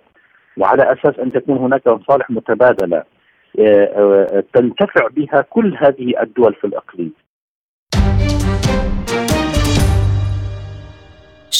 [0.57, 3.03] وعلى أساس أن تكون هناك مصالح متبادلة
[3.59, 7.13] آه، آه، تنتفع بها كل هذه الدول في الإقليم.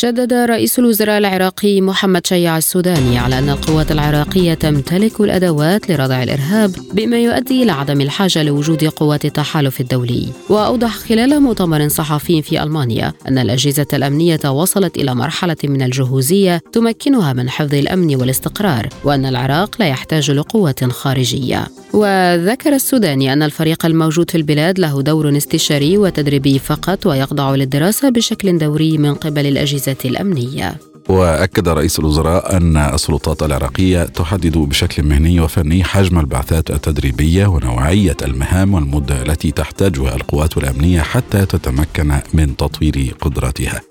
[0.02, 6.76] شدد رئيس الوزراء العراقي محمد شيع السوداني على أن القوات العراقية تمتلك الأدوات لردع الإرهاب
[6.94, 10.28] بما يؤدي إلى عدم الحاجة لوجود قوات التحالف الدولي.
[10.50, 17.34] وأوضح خلال مؤتمر صحفي في ألمانيا أن الأجهزة الأمنية وصلت إلى مرحلة من الجهوزية تمكنها
[17.34, 21.68] من حفظ الأمن والاستقرار وأن العراق لا يحتاج لقوة خارجية.
[21.94, 28.58] وذكر السوداني أن الفريق الموجود في البلاد له دور استشاري وتدريبي فقط ويخضع للدراسة بشكل
[28.58, 30.78] دوري من قبل الأجهزة الأمنية
[31.10, 38.74] وأكد رئيس الوزراء أن السلطات العراقية تحدد بشكل مهني وفني حجم البعثات التدريبية ونوعية المهام
[38.74, 43.82] والمده التي تحتاجها القوات الأمنية حتى تتمكن من تطوير قدراتها.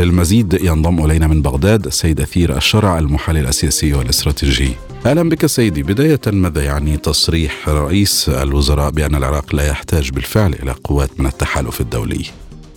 [0.00, 4.70] للمزيد ينضم إلينا من بغداد السيد أثير الشرع المحلل السياسي والاستراتيجي.
[5.06, 10.74] أهلا بك سيدي، بداية ماذا يعني تصريح رئيس الوزراء بأن العراق لا يحتاج بالفعل إلى
[10.84, 12.24] قوات من التحالف الدولي؟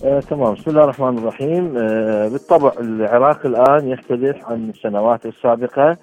[0.06, 0.54] آه، تمام.
[0.54, 1.78] بسم الله الرحمن الرحيم.
[1.78, 5.98] آه، بالطبع العراق الآن يختلف عن السنوات السابقة.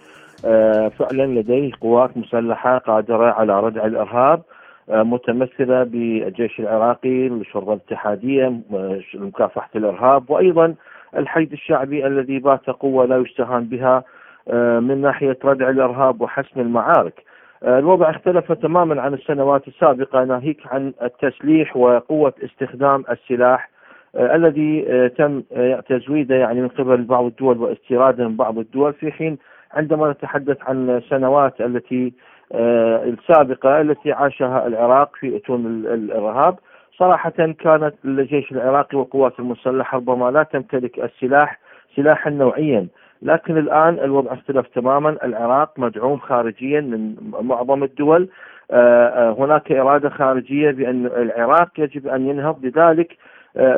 [0.45, 4.43] آه، فعلا لديه قوات مسلحة قادرة على ردع الإرهاب
[4.91, 10.75] آه، متمثلة بالجيش العراقي الشرطة الاتحادية آه، لمكافحة الإرهاب وأيضا
[11.17, 14.03] الحشد الشعبي الذي بات قوة لا يستهان بها
[14.49, 17.23] آه، من ناحية ردع الإرهاب وحسم المعارك.
[17.63, 23.71] آه، الوضع اختلف تماما عن السنوات السابقة ناهيك عن التسليح وقوة استخدام السلاح
[24.17, 29.13] الذي آه، تم آه، تزويده يعني من قبل بعض الدول واستيراده من بعض الدول في
[29.13, 29.39] حين
[29.73, 32.13] عندما نتحدث عن السنوات التي
[32.53, 36.59] آه، السابقة التي عاشها العراق في أتون ال- الإرهاب
[36.99, 41.59] صراحة كانت الجيش العراقي والقوات المسلحة ربما لا تمتلك السلاح
[41.97, 42.87] سلاحا نوعيا.
[43.23, 45.17] لكن الآن الوضع اختلف تماما.
[45.25, 48.29] العراق مدعوم خارجيا من معظم الدول.
[48.71, 52.65] آه، آه، هناك إرادة خارجية بأن العراق يجب أن ينهض.
[52.67, 53.17] لذلك آه،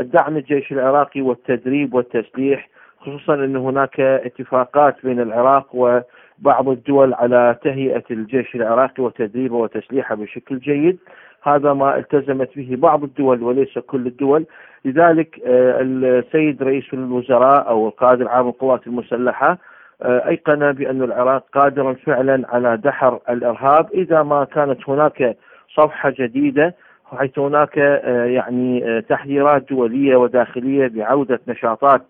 [0.01, 2.69] دعم الجيش العراقي والتدريب والتسليح
[3.01, 10.59] خصوصا أن هناك اتفاقات بين العراق وبعض الدول على تهيئة الجيش العراقي وتدريبه وتسليحه بشكل
[10.59, 10.99] جيد.
[11.43, 14.47] هذا ما التزمت به بعض الدول وليس كل الدول.
[14.85, 19.59] لذلك آه، السيد رئيس الوزراء أو القائد العام للقوات المسلحة
[20.03, 25.37] آه، أيقن بأن العراق قادرا فعلا على دحر الإرهاب إذا ما كانت هناك
[25.77, 26.75] صفحة جديدة
[27.19, 32.03] حيث هناك آه، يعني آه، تحذيرات دولية وداخلية بعودة نشاطات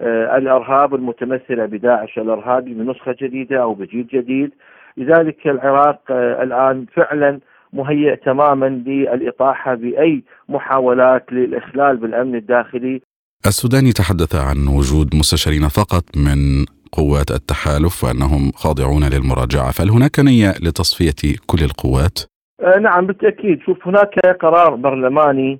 [0.00, 4.50] آه، الإرهاب المتمثلة بداعش الإرهابي بنسخة جديدة أو بجيل جديد.
[4.96, 7.40] لذلك العراق الآن فعلا
[7.72, 13.00] مهيئ تماما للإطاحة بأي محاولات للإخلال بالأمن الداخلي.
[13.46, 20.50] السوداني تحدث عن وجود مستشارين فقط من قوات التحالف وأنهم خاضعون للمراجعة، فهل هناك نية
[20.62, 23.60] لتصفية كل القوات؟ آه، نعم بالتأكيد.
[23.60, 25.58] شوف هناك قرار برلماني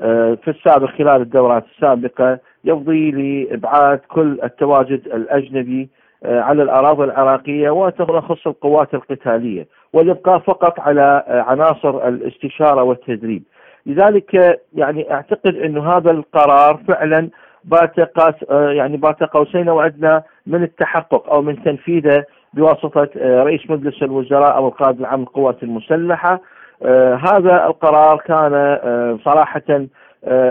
[0.00, 5.88] آه، في السابق خلال الدورات السابقة يفضي لإبعاد كل التواجد الأجنبي
[6.24, 13.42] آه، على الأراضي العراقية وتخص القوات القتالية والإبقاء فقط على عناصر الاستشارة والتدريب.
[13.86, 17.30] لذلك يعني أعتقد أن هذا القرار فعلا
[17.64, 17.92] بات
[18.50, 22.24] يعني بات قوسين وأدنى من التحقق أو من تنفيذه
[22.56, 26.40] بواسطة آه، رئيس مجلس الوزراء أو القائد العام للقوات المسلحة.
[26.82, 29.62] آه، هذا القرار كان آه، صراحة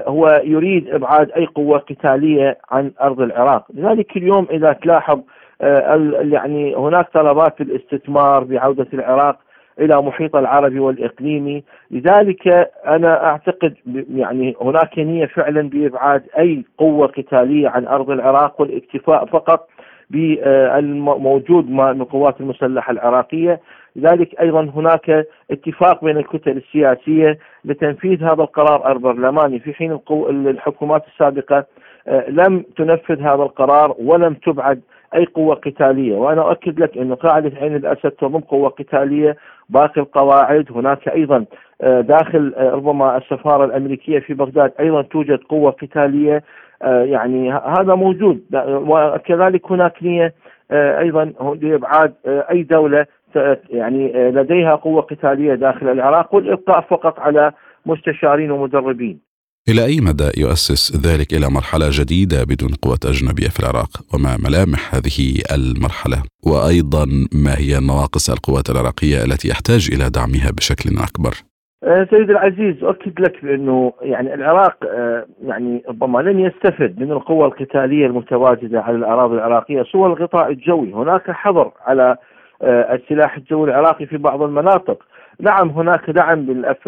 [0.07, 3.65] هو يريد إبعاد أي قوة قتالية عن أرض العراق.
[3.73, 5.19] لذلك اليوم إذا تلاحظ
[6.21, 9.37] يعني هناك طلبات الاستثمار بعودة العراق
[9.79, 11.63] إلى محيط العربي والإقليمي.
[11.91, 12.47] لذلك
[12.87, 19.25] أنا أعتقد ب- يعني هناك نية فعلا بإبعاد أي قوة قتالية عن أرض العراق والإكتفاء
[19.25, 19.67] فقط
[20.09, 23.59] بالموجود من القوات المسلحة العراقية.
[23.95, 29.99] لذلك أيضا هناك اتفاق بين الكتل السياسية لتنفيذ هذا القرار البرلماني في حين
[30.47, 31.65] الحكومات السابقة
[32.07, 34.81] آه، لم تنفذ هذا القرار ولم تبعد
[35.15, 36.15] أي قوة قتالية.
[36.15, 39.37] وأنا أؤكد لك أن قاعدة عين الأسد تضم قوة قتالية
[39.69, 40.71] باقي القواعد.
[40.71, 41.45] هناك أيضا
[41.81, 46.35] آه، داخل آه، ربما السفارة الأمريكية في بغداد أيضا توجد قوة قتالية.
[46.35, 46.43] آه،
[46.81, 48.41] يعني ه- هذا موجود
[48.87, 50.33] وكذلك هناك نية
[50.71, 51.25] آه، أيضا
[51.61, 53.05] لإبعاد آه، أي دولة
[53.69, 57.51] يعني آه، لديها قوة قتالية داخل العراق والإبقاء فقط على
[57.85, 59.19] مستشارين ومدربين
[59.69, 64.95] إلى أي مدى يؤسس ذلك إلى مرحلة جديدة بدون قوات أجنبية في العراق؟ وما ملامح
[64.95, 71.33] هذه المرحلة؟ وأيضا ما هي نواقص القوات العراقية التي يحتاج إلى دعمها بشكل أكبر؟
[71.85, 77.45] آه، سيد العزيز أؤكد لك بأنه يعني العراق آه، يعني ربما لن يستفد من القوى
[77.45, 80.93] القتالية المتواجدة على الأراضي العراقية سوى الغطاء الجوي.
[80.93, 82.17] هناك حظر على
[82.61, 85.03] آه، السلاح الجوي العراقي في بعض المناطق.
[85.39, 86.85] نعم هناك دعم بالأف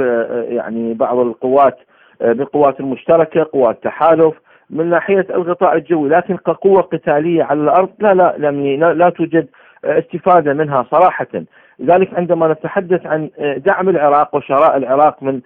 [0.50, 1.78] يعني بعض القوات
[2.22, 4.34] بالقوات المشتركة قوات تحالف
[4.70, 9.48] من ناحية الغطاء الجوي لكن كقوة قتالية على الأرض لا لا لم لا, لا توجد
[9.84, 11.28] استفادة منها صراحة.
[11.80, 15.42] لذلك عندما نتحدث عن دعم العراق وشراء العراق من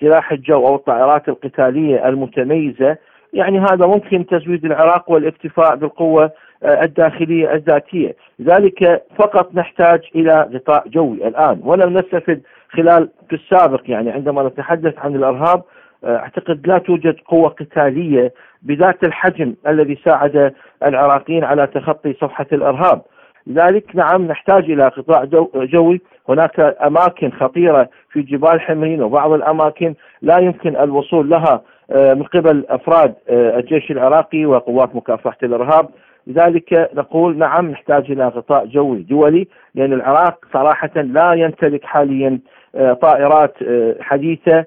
[0.00, 2.96] سلاح الجو أو الطائرات القتالية المتميزة
[3.32, 6.30] يعني هذا ممكن تزويد العراق والاكتفاء بالقوة
[6.64, 14.10] الداخلية الذاتية، لذلك فقط نحتاج إلى غطاء جوي الآن ولم نستفد خلال في السابق يعني
[14.10, 15.62] عندما نتحدث عن الأرهاب
[16.04, 20.54] أعتقد لا توجد قوة قتالية بذات الحجم الذي ساعد
[20.84, 23.02] العراقيين على تخطي صفحه الأرهاب.
[23.48, 30.38] لذلك نعم نحتاج إلى قطاع جوي، هناك أماكن خطيرة في جبال حمرين وبعض الأماكن لا
[30.38, 35.88] يمكن الوصول لها آه، من قبل أفراد آه، الجيش العراقي وقوات مكافحة الإرهاب،
[36.26, 42.38] لذلك نقول نعم نحتاج إلى غطاء جوي دولي لأن العراق صراحة لا يمتلك حاليا
[42.74, 43.54] آه، طائرات
[44.00, 44.64] حديثة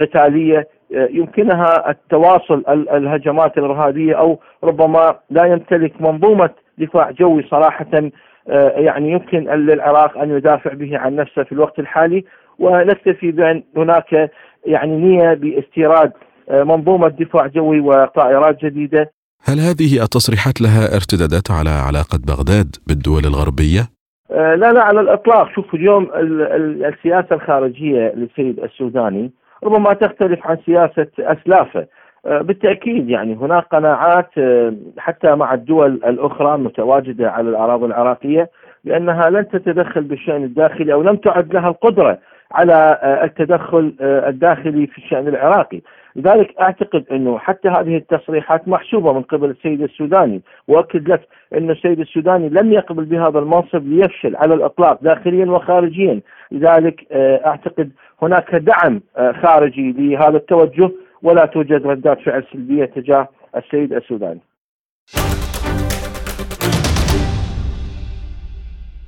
[0.00, 8.10] قتالية يمكنها التواصل الهجمات الإرهابية أو ربما لا يمتلك منظومة دفاع جوي صراحة
[8.48, 12.24] آه، يعني يمكن للعراق أن يدافع به عن نفسه في الوقت الحالي
[12.58, 14.30] ونكتفي بأن هناك
[14.66, 16.12] يعني نية باستيراد
[16.50, 19.10] آه، منظومة دفاع جوي وطائرات جديدة.
[19.44, 23.88] هل هذه التصريحات لها ارتدادات على علاقة بغداد بالدول الغربية؟
[24.30, 29.30] آه، لا لا على الإطلاق، شوف اليوم السياسة الخارجية للسيد السوداني
[29.64, 31.86] ربما تختلف عن سياسة أسلافه.
[32.26, 38.50] آه، بالتأكيد يعني هناك قناعات آه، حتى مع الدول الأخرى المتواجده على الأراضي العراقية
[38.84, 42.18] بأنها لن تتدخل بالشأن الداخلي أو لم تعد لها القدرة
[42.52, 45.80] على آه، التدخل الداخلي في الشأن العراقي،
[46.16, 51.20] لذلك أعتقد أنه حتى هذه التصريحات محسوبه من قبل السيد السوداني، واكد لك
[51.56, 56.20] انه السيد السوداني لم يقبل بهذا المنصب ليفشل على الإطلاق داخليا وخارجيا،
[56.52, 57.06] لذلك
[57.46, 57.90] أعتقد
[58.22, 59.00] هناك دعم
[59.42, 60.90] خارجي لهذا التوجه
[61.22, 64.40] ولا توجد ردات فعل سلبية تجاه السيد السوداني.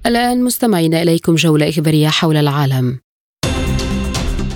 [0.06, 3.00] الآن مستمعين إليكم جولة إخبارية حول العالم.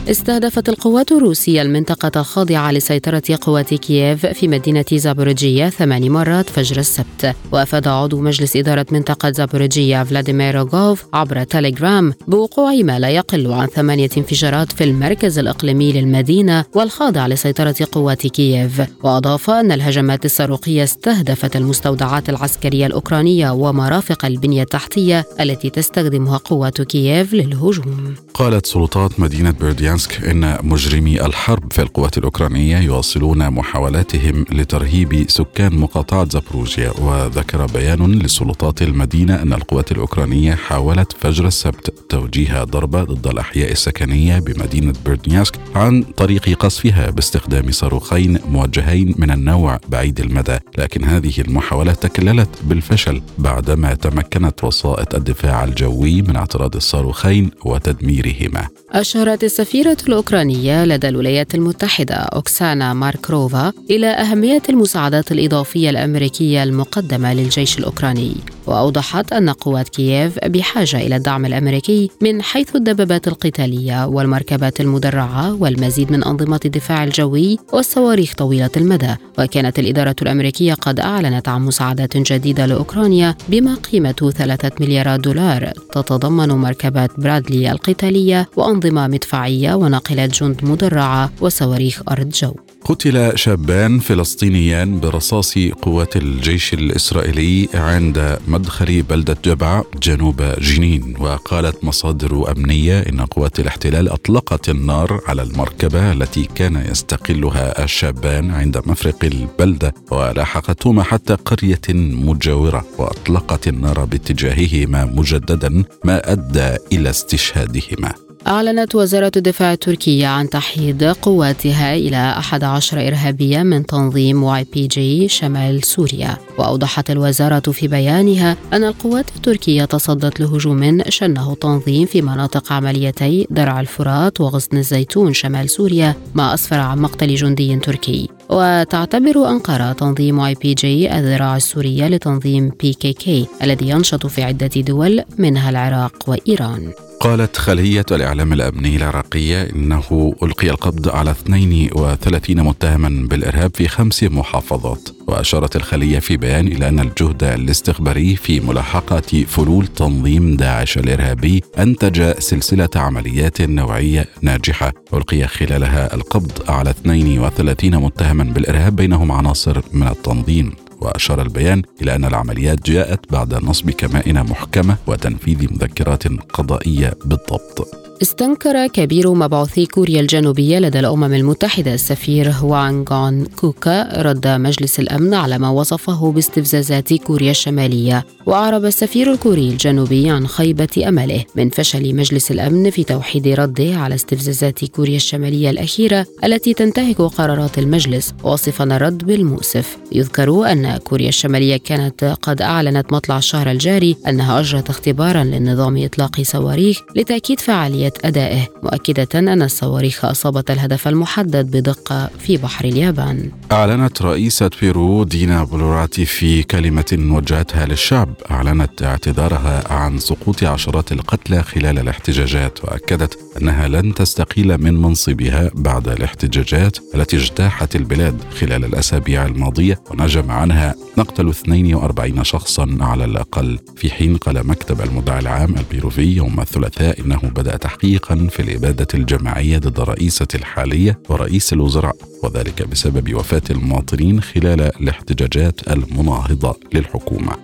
[0.08, 7.34] استهدفت القوات الروسية المنطقة الخاضعة لسيطرة قوات كييف في مدينة زابوروجيه ثمان مرات فجر السبت.
[7.52, 13.66] وأفاد عضو مجلس إدارة منطقة زابوروجيه فلاديمير روغوف عبر تيليجرام بوقوع ما لا يقل عن
[13.66, 18.82] ثمانية انفجارات في المركز الإقليمي للمدينة والخاضع لسيطرة قوات كييف.
[19.02, 27.34] وأضاف أن الهجمات الصاروخية استهدفت المستودعات العسكرية الأوكرانية ومرافق البنية التحتية التي تستخدمها قوات كييف
[27.34, 28.14] للهجوم.
[28.34, 35.76] قالت سلطات مدينة برديان برديانسك إن مجرمي الحرب في القوات الأوكرانية يواصلون محاولاتهم لترهيب سكان
[35.76, 43.26] مقاطعة زابوروجيا وذكر بيان لسلطات المدينة أن القوات الأوكرانية حاولت فجر السبت توجيه ضربة ضد
[43.26, 51.04] الأحياء السكنية بمدينة بيرديانسك عن طريق قصفها باستخدام صاروخين موجهين من النوع بعيد المدى لكن
[51.04, 58.68] هذه المحاولات تكللت بالفشل بعدما تمكنت وسائط الدفاع الجوي من اعتراض الصاروخين وتدميرهما.
[58.90, 67.34] أشارت السفيرة السفيرة الأوكرانية لدى الولايات المتحدة أوكسانا ماركروفا إلى أهمية المساعدات الإضافية الأمريكية المقدمة
[67.34, 68.34] للجيش الأوكراني.
[68.66, 76.12] وأوضحت أن قوات كييف بحاجة إلى الدعم الأمريكي من حيث الدبابات القتالية والمركبات المدرعة والمزيد
[76.12, 79.14] من أنظمة الدفاع الجوي والصواريخ طويلة المدى.
[79.38, 85.72] وكانت الإدارة الأمريكية قد أعلنت عن مساعدات جديدة لأوكرانيا بما قيمته ثلاثة مليارات دولار.
[85.92, 92.54] تتضمن مركبات برادلي القتالية وأنظمة مدفعية وناقلات جند مدرعة وصواريخ أرض جو.
[92.84, 101.14] قتل شابان فلسطينيان برصاص قوات الجيش الإسرائيلي عند مدخل بلدة جبع جنوب جنين.
[101.20, 108.82] وقالت مصادر أمنية إن قوات الاحتلال أطلقت النار على المركبة التي كان يستقلها الشابان عند
[108.86, 118.14] مفرق البلدة ولاحقتهما حتى قرية مجاورة وأطلقت النار باتجاههما مجددا ما أدى إلى استشهادهما.
[118.46, 125.28] أعلنت وزارة الدفاع التركية عن تحييد قواتها إلى 11 إرهابيا من تنظيم واي بي جي
[125.28, 126.36] شمال سوريا.
[126.58, 133.80] وأوضحت الوزارة في بيانها أن القوات التركية تصدت لهجوم شنه تنظيم في مناطق عمليتي درع
[133.80, 138.28] الفرات وغصن الزيتون شمال سوريا ما أسفر عن مقتل جندي تركي.
[138.50, 144.42] وتعتبر أنقرة تنظيم واي بي جي الذراع السورية لتنظيم بي كي كي الذي ينشط في
[144.42, 146.92] عدة دول منها العراق وإيران.
[147.20, 155.08] قالت خلية الإعلام الأمني العراقية إنه ألقي القبض على 32 متهما بالإرهاب في خمس محافظات.
[155.26, 162.38] وأشارت الخلية في بيان إلى أن الجهد الاستخباري في ملاحقة فلول تنظيم داعش الإرهابي أنتج
[162.38, 170.72] سلسلة عمليات نوعية ناجحة ألقي خلالها القبض على 32 متهما بالإرهاب بينهم عناصر من التنظيم.
[171.00, 178.03] وأشار البيان إلى أن العمليات جاءت بعد نصب كمائن محكمة وتنفيذ مذكرات قضائية بالضبط.
[178.22, 185.58] استنكر كبير مبعوثي كوريا الجنوبية لدى الأمم المتحدة السفير هوانغون كوكا رد مجلس الأمن على
[185.58, 192.50] ما وصفه باستفزازات كوريا الشمالية وأعرب السفير الكوري الجنوبي عن خيبة أمله من فشل مجلس
[192.50, 199.24] الأمن في توحيد رده على استفزازات كوريا الشمالية الأخيرة التي تنتهك قرارات المجلس واصفا الرد
[199.24, 199.96] بالمؤسف.
[200.12, 206.42] يذكر أن كوريا الشمالية كانت قد أعلنت مطلع الشهر الجاري أنها أجرت اختبارا للنظام إطلاق
[206.42, 208.68] صواريخ لتأكيد فعالية أدائه.
[208.82, 213.50] مؤكدة أن الصواريخ أصابت الهدف المحدد بدقة في بحر اليابان.
[213.72, 218.34] أعلنت رئيسة بيرو دينا بلوراتي في كلمة وجهتها للشعب.
[218.50, 226.08] أعلنت اعتذارها عن سقوط عشرات القتلى خلال الاحتجاجات وأكدت أنها لن تستقيل من منصبها بعد
[226.08, 233.78] الاحتجاجات التي اجتاحت البلاد خلال الأسابيع الماضية ونجم عنها نقتل 42 شخصا على الأقل.
[233.96, 239.78] في حين قال مكتب المدعي العام البيروفي يوم الثلاثاء إنه بدأ تحقيقا في الإبادة الجماعية
[239.78, 247.56] ضد الرئيسة الحالية ورئيس الوزراء وذلك بسبب وفاة المواطنين خلال الاحتجاجات المناهضة للحكومة.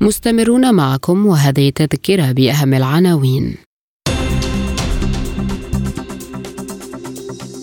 [0.00, 3.65] مستمرون معكم وهذه تذكرة بأهم العناوين.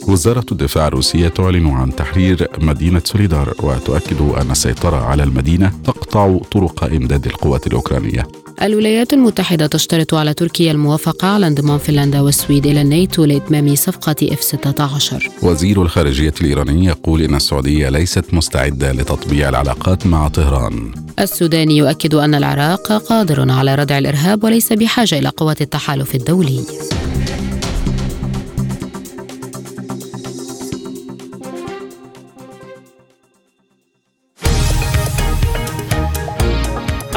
[0.07, 6.83] وزارة الدفاع الروسية تعلن عن تحرير مدينة سوليدار وتؤكد أن السيطرة على المدينة تقطع طرق
[6.83, 8.27] إمداد القوات الأوكرانية.
[8.61, 14.41] الولايات المتحدة تشترط على تركيا الموافقة على انضمام فنلندا والسويد إلى الناتو لإتمام صفقة إف
[14.41, 20.91] 16 وزير الخارجية الإيراني يقول إن السعودية ليست مستعدة لتطبيع العلاقات مع طهران.
[21.19, 26.63] السوداني يؤكد أن العراق قادر على ردع الإرهاب وليس بحاجة إلى قوات التحالف الدولي.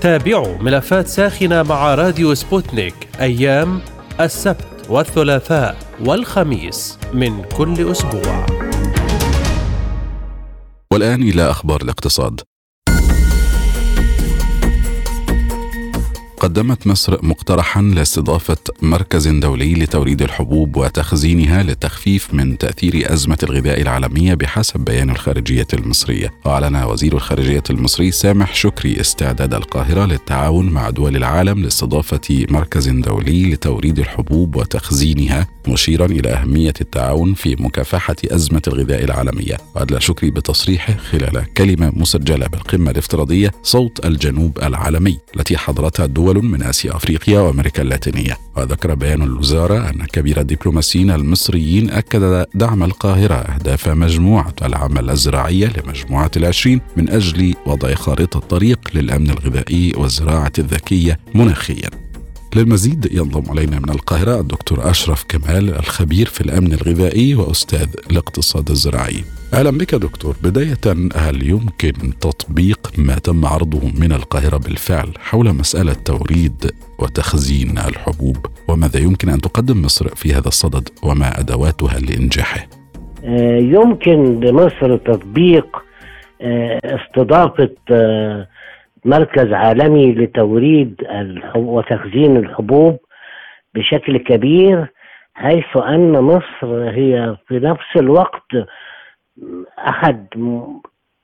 [0.00, 3.80] تابعوا ملفات ساخنة مع راديو سبوتنيك أيام
[4.20, 8.46] السبت والثلاثاء والخميس من كل أسبوع.
[10.92, 12.40] والآن إلى أخبار الاقتصاد.
[16.40, 24.34] قدمت مصر مقترحا لاستضافة مركز دولي لتوريد الحبوب وتخزينها للتخفيف من تأثير أزمة الغذاء العالمية
[24.34, 26.32] بحسب بيان الخارجية المصرية.
[26.44, 33.52] وأعلن وزير الخارجية المصري سامح شكري استعداد القاهرة للتعاون مع دول العالم لاستضافة مركز دولي
[33.52, 35.46] لتوريد الحبوب وتخزينها.
[35.68, 39.56] مشيرا إلى أهمية التعاون في مكافحة أزمة الغذاء العالمية.
[39.74, 46.62] وأدلى شكري بتصريحه خلال كلمة مسجلة بالقمة الافتراضية صوت الجنوب العالمي التي حضرتها دول من
[46.62, 48.38] آسيا أفريقيا وأمريكا اللاتينية.
[48.56, 56.30] وذكر بيان الوزارة أن كبير الدبلوماسيين المصريين أكد دعم القاهرة أهداف مجموعة العمل الزراعية لمجموعة
[56.36, 62.07] العشرين من أجل وضع خارطة طريق للأمن الغذائي والزراعة الذكية مناخيا.
[62.56, 69.24] للمزيد ينضم علينا من القاهرة الدكتور أشرف كمال الخبير في الأمن الغذائي وأستاذ الاقتصاد الزراعي.
[69.54, 70.36] أهلا بك دكتور.
[70.42, 78.36] بداية هل يمكن تطبيق ما تم عرضه من القاهرة بالفعل حول مسألة توريد وتخزين الحبوب؟
[78.68, 82.66] وماذا يمكن أن تقدم مصر في هذا الصدد؟ وما أدواتها لإنجاحه؟
[83.24, 85.76] آه، يمكن لمصر تطبيق
[86.42, 88.48] آه، استضافة آه،
[89.04, 91.06] مركز عالمي لتوريد
[91.56, 92.98] وتخزين الحبوب
[93.74, 94.86] بشكل كبير
[95.34, 98.52] حيث أن مصر هي في نفس الوقت
[99.78, 100.26] أحد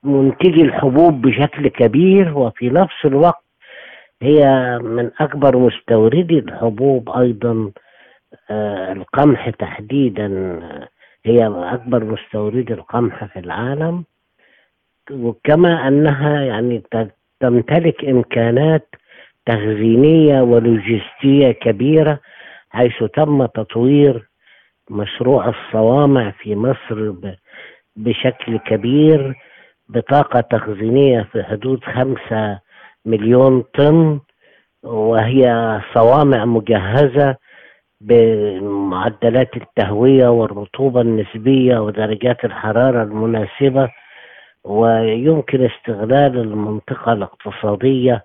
[0.03, 3.45] منتجي الحبوب بشكل كبير وفي نفس الوقت
[4.22, 4.45] هي
[4.83, 7.70] من أكبر مستوردي الحبوب أيضا
[8.51, 10.29] آه، القمح تحديدا
[11.25, 14.05] هي أكبر مستوردي القمح في العالم.
[15.11, 16.83] وكما أنها يعني
[17.41, 18.89] تمتلك إمكانات
[19.47, 22.20] تخزينية ولوجستية كبيرة
[22.70, 24.28] حيث تم تطوير
[24.91, 27.12] مشروع الصوامع في مصر
[27.97, 29.35] بشكل كبير
[29.89, 32.61] بطاقة تخزينية في حدود خمسة
[33.07, 34.20] مليون طن
[34.82, 37.37] وهي صوامع مجهزة
[38.01, 43.89] بمعدلات التهوية والرطوبة النسبية ودرجات الحرارة المناسبة.
[44.65, 48.25] ويمكن استغلال المنطقة الاقتصادية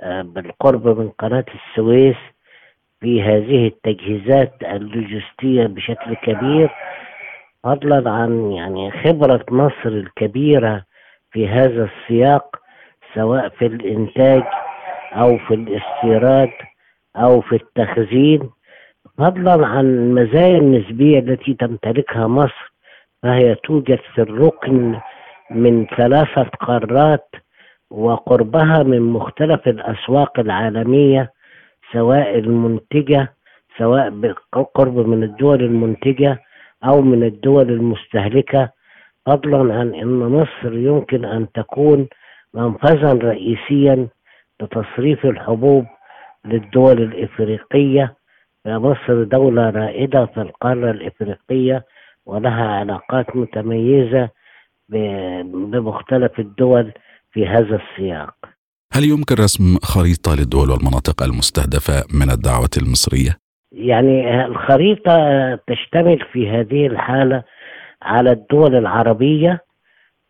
[0.00, 2.16] آه، بالقرب من قناة السويس
[3.00, 6.70] في هذه التجهيزات اللوجستية بشكل كبير
[7.64, 10.84] فضلا عن يعني خبرة مصر الكبيرة
[11.32, 12.56] في هذا السياق
[13.14, 14.42] سواء في الإنتاج
[15.12, 16.50] أو في الاستيراد
[17.16, 18.50] أو في التخزين.
[19.18, 22.72] فضلا عن المزايا النسبية التي تمتلكها مصر
[23.22, 25.00] فهي توجد في الركن
[25.50, 27.34] من ثلاثة قارات
[27.90, 31.32] وقربها من مختلف الأسواق العالمية
[31.92, 33.32] سواء المنتجة
[33.78, 36.38] سواء بقرب من الدول المنتجة
[36.84, 38.70] أو من الدول المستهلكة.
[39.26, 42.08] فضلا عن أن مصر يمكن أن تكون
[42.54, 44.08] منفذا رئيسيا
[44.62, 45.86] لتصريف الحبوب
[46.44, 48.14] للدول الإفريقية.
[48.64, 51.84] فمصر دولة رائدة في القارة الإفريقية
[52.26, 54.28] ولها علاقات متميزة
[54.90, 56.92] بمختلف الدول
[57.32, 58.34] في هذا السياق
[58.92, 63.36] هل يمكن رسم خريطة للدول والمناطق المستهدفة من الدعوة المصرية؟
[63.72, 65.14] يعني الخريطة
[65.54, 67.42] تشتمل في هذه الحالة
[68.02, 69.64] على الدول العربية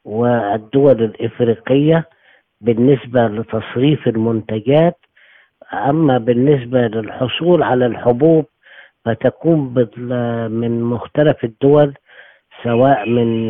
[0.05, 2.09] والدول الإفريقية
[2.61, 4.99] بالنسبة لتصريف المنتجات
[5.73, 8.45] أما بالنسبة للحصول على الحبوب
[9.05, 9.89] فتكون
[10.51, 11.95] من مختلف الدول
[12.63, 13.49] سواء من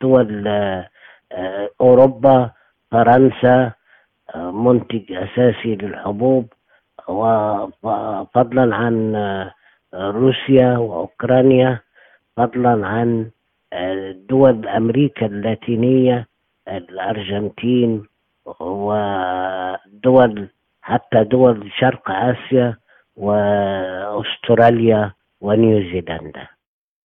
[0.00, 0.48] دول
[1.80, 2.50] أوروبا
[2.90, 3.72] فرنسا
[4.36, 6.52] منتج أساسي للحبوب
[7.08, 8.94] وفضلا عن
[9.94, 11.80] روسيا وأوكرانيا
[12.36, 13.30] فضلا عن
[14.28, 16.26] دول أمريكا اللاتينية
[16.68, 18.06] الأرجنتين
[18.60, 20.48] ودول
[20.82, 22.76] حتى دول شرق آسيا
[23.16, 26.46] وأستراليا ونيوزيلندا.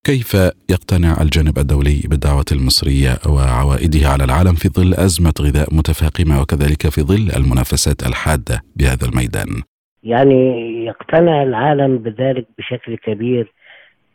[0.04, 0.34] كيف
[0.70, 7.02] يقتنع الجانب الدولي بالدعوة المصرية وعوائدها على العالم في ظل أزمة غذاء متفاقمة وكذلك في
[7.02, 9.62] ظل المنافسات الحادة بهذا الميدان؟
[10.04, 10.42] يعني
[10.86, 13.54] يقتنع العالم بذلك بشكل كبير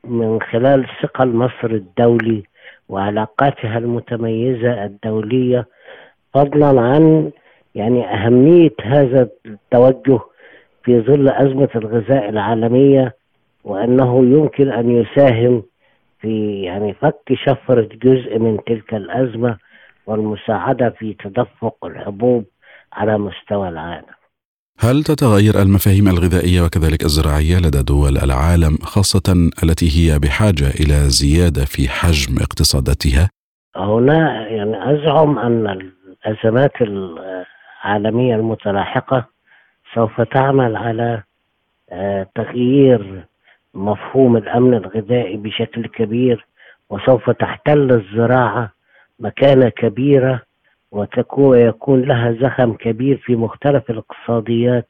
[0.04, 2.42] من خلال ثقل مصر الدولي
[2.88, 5.66] وعلاقاتها المتميزة الدولية
[6.34, 7.30] فضلا عن
[7.74, 10.20] يعني أهمية هذا التوجه
[10.84, 13.14] في ظل أزمة الغذاء العالمية
[13.64, 15.62] وأنه يمكن أن يساهم
[16.20, 19.58] في يعني فك شفرة جزء من تلك الأزمة
[20.06, 22.44] والمساعدة في تدفق الحبوب
[22.92, 24.16] على مستوى العالم
[24.78, 31.64] هل تتغير المفاهيم الغذائية وكذلك الزراعية لدى دول العالم خاصة التي هي بحاجة إلى زيادة
[31.64, 33.30] في حجم اقتصاداتها؟
[33.76, 35.66] هنا يعني أزعم أن
[36.26, 39.26] الأزمات العالمية المتلاحقة
[39.94, 41.22] سوف تعمل على
[41.90, 43.26] آه، تغيير
[43.76, 46.46] مفهوم الأمن الغذائي بشكل كبير
[46.90, 48.72] وسوف تحتل الزراعة
[49.20, 50.42] مكانة كبيرة
[50.92, 54.88] وتكون يكون لها زخم كبير في مختلف الاقتصاديات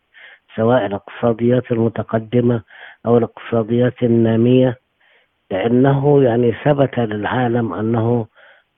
[0.57, 2.63] سواء الاقتصاديات المتقدمة
[3.07, 4.79] أو الاقتصاديات النامية.
[5.51, 8.27] لأنه يعني ثبت للعالم أنه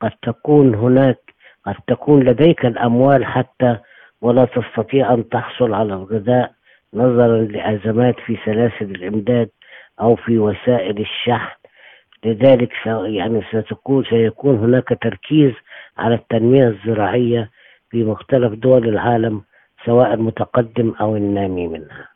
[0.01, 1.19] قد تكون هناك
[1.67, 3.77] قد تكون لديك الأموال حتى
[4.21, 6.53] ولا تستطيع أن تحصل على الغذاء
[6.95, 9.49] نظرا لأزمات في سلاسل الإمداد.
[10.01, 11.59] أو في وسائل الشحن
[12.25, 12.71] لذلك
[13.07, 15.53] يعني ستكون سيكون هناك تركيز
[15.99, 17.51] على التنمية الزراعية
[17.91, 19.43] في مختلف دول العالم
[19.87, 22.09] سواء المتقدم أو النامي منها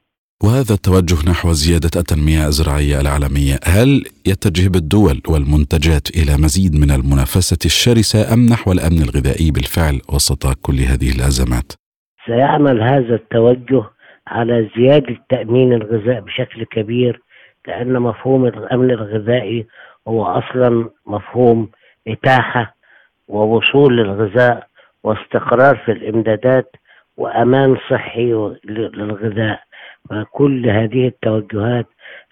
[0.45, 7.59] وهذا التوجه نحو زيادة التنمية الزراعية العالمية هل يتجه بالدول والمنتجات إلى مزيد من المنافسة
[7.64, 11.72] الشرسة أم نحو الأمن الغذائي بالفعل وسط كل هذه الأزمات؟
[12.26, 13.85] سيعمل هذا التوجه
[14.26, 17.20] على زيادة تأمين الغذاء بشكل كبير
[17.67, 19.67] لأن مفهوم الأمن الغذائي
[20.09, 21.71] هو أصلا مفهوم
[22.09, 22.75] إتاحة
[23.29, 24.67] ووصول للغذاء
[25.05, 26.77] واستقرار في الإمدادات
[27.17, 28.33] وأمان صحي
[28.65, 29.63] للغذاء.
[30.11, 31.87] فكل هذه التوجهات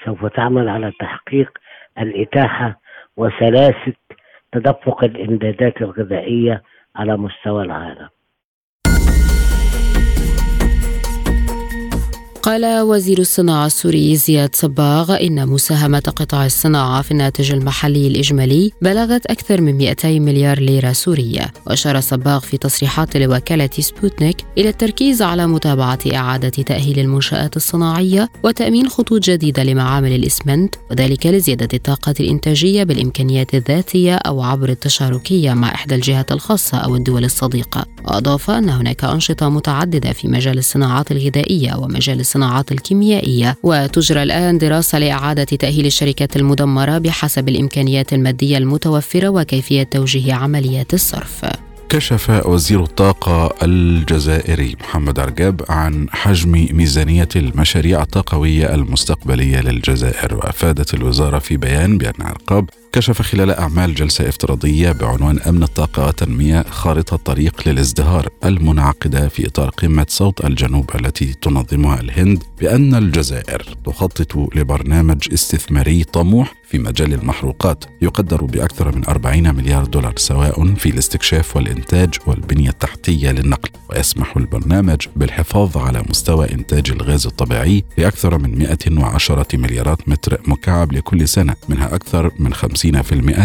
[0.05, 1.59] سوف تعمل على تحقيق
[1.99, 2.81] الإتاحة
[3.17, 3.93] وسلاسة
[4.53, 6.63] تدفق الإمدادات الغذائية
[6.97, 8.09] على مستوى العالم.
[12.43, 19.27] قال وزير الصناعة السوري زياد صباغ إن مساهمة قطاع الصناعة في الناتج المحلي الإجمالي بلغت
[19.27, 21.53] أكثر من 200 مليار ليرة سورية.
[21.67, 28.89] وأشار صباغ في تصريحات لوكالة سبوتنيك إلى التركيز على متابعة إعادة تأهيل المنشآت الصناعية وتأمين
[28.89, 35.95] خطوط جديدة لمعامل الإسمنت وذلك لزيادة الطاقة الإنتاجية بالإمكانيات الذاتية أو عبر التشاركية مع إحدى
[35.95, 37.87] الجهات الخاصة أو الدول الصديقة.
[38.05, 44.99] وأضاف أن هناك أنشطة متعددة في مجال الصناعات الغذائية ومجال الصناعات الكيميائية وتجرى الآن دراسة
[44.99, 51.45] لإعادة تأهيل الشركات المدمرة بحسب الإمكانيات المادية المتوفرة وكيفية توجيه عمليات الصرف.
[51.89, 61.39] كشف وزير الطاقة الجزائري محمد عرقاب عن حجم ميزانية المشاريع الطاقوية المستقبلية للجزائر وأفادت الوزارة
[61.39, 67.69] في بيان بأن عرقاب كشف خلال أعمال جلسة افتراضية بعنوان أمن الطاقة وتنمية خارطة طريق
[67.69, 76.05] للازدهار المنعقدة في إطار قمة صوت الجنوب التي تنظمها الهند بأن الجزائر تخطط لبرنامج استثماري
[76.05, 77.85] طموح في مجال المحروقات.
[78.03, 83.71] يقدر بأكثر من 40 مليار دولار سواء في الاستكشاف والإنتاج والبنية التحتية للنقل.
[83.91, 91.29] ويسمح البرنامج بالحفاظ على مستوى إنتاج الغاز الطبيعي بأكثر من 110 مليارات متر مكعب لكل
[91.29, 92.80] سنة منها أكثر من 50%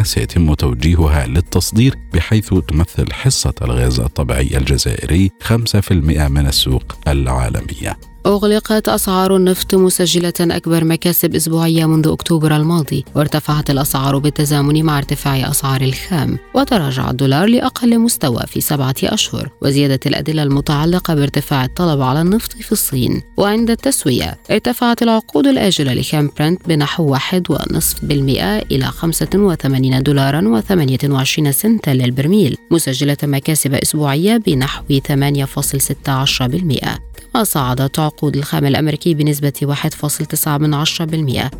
[0.04, 8.15] سيتم توجيهها للتصدير بحيث تمثل حصة الغاز الطبيعي الجزائري 5% من السوق العالمية.
[8.26, 15.52] أغلقت أسعار النفط مسجلة أكبر مكاسب أسبوعية منذ أكتوبر الماضي وارتفعت الأسعار بالتزامن مع ارتفاع
[15.52, 22.22] أسعار الخام وتراجع الدولار لأقل مستوى في سبعة أشهر وزيادة الأدلة المتعلقة بارتفاع الطلب على
[22.22, 23.22] النفط في الصين.
[23.38, 31.50] وعند التسوية ارتفعت العقود الآجلة لخام برنت بنحو واحد ونصف بالمئة إلى 85 دولارا و28
[31.50, 39.68] سنتا للبرميل مسجلة مكاسب أسبوعية بنحو 8.16% كما صعدت عقود الخام الأمريكي بنسبة 1.9%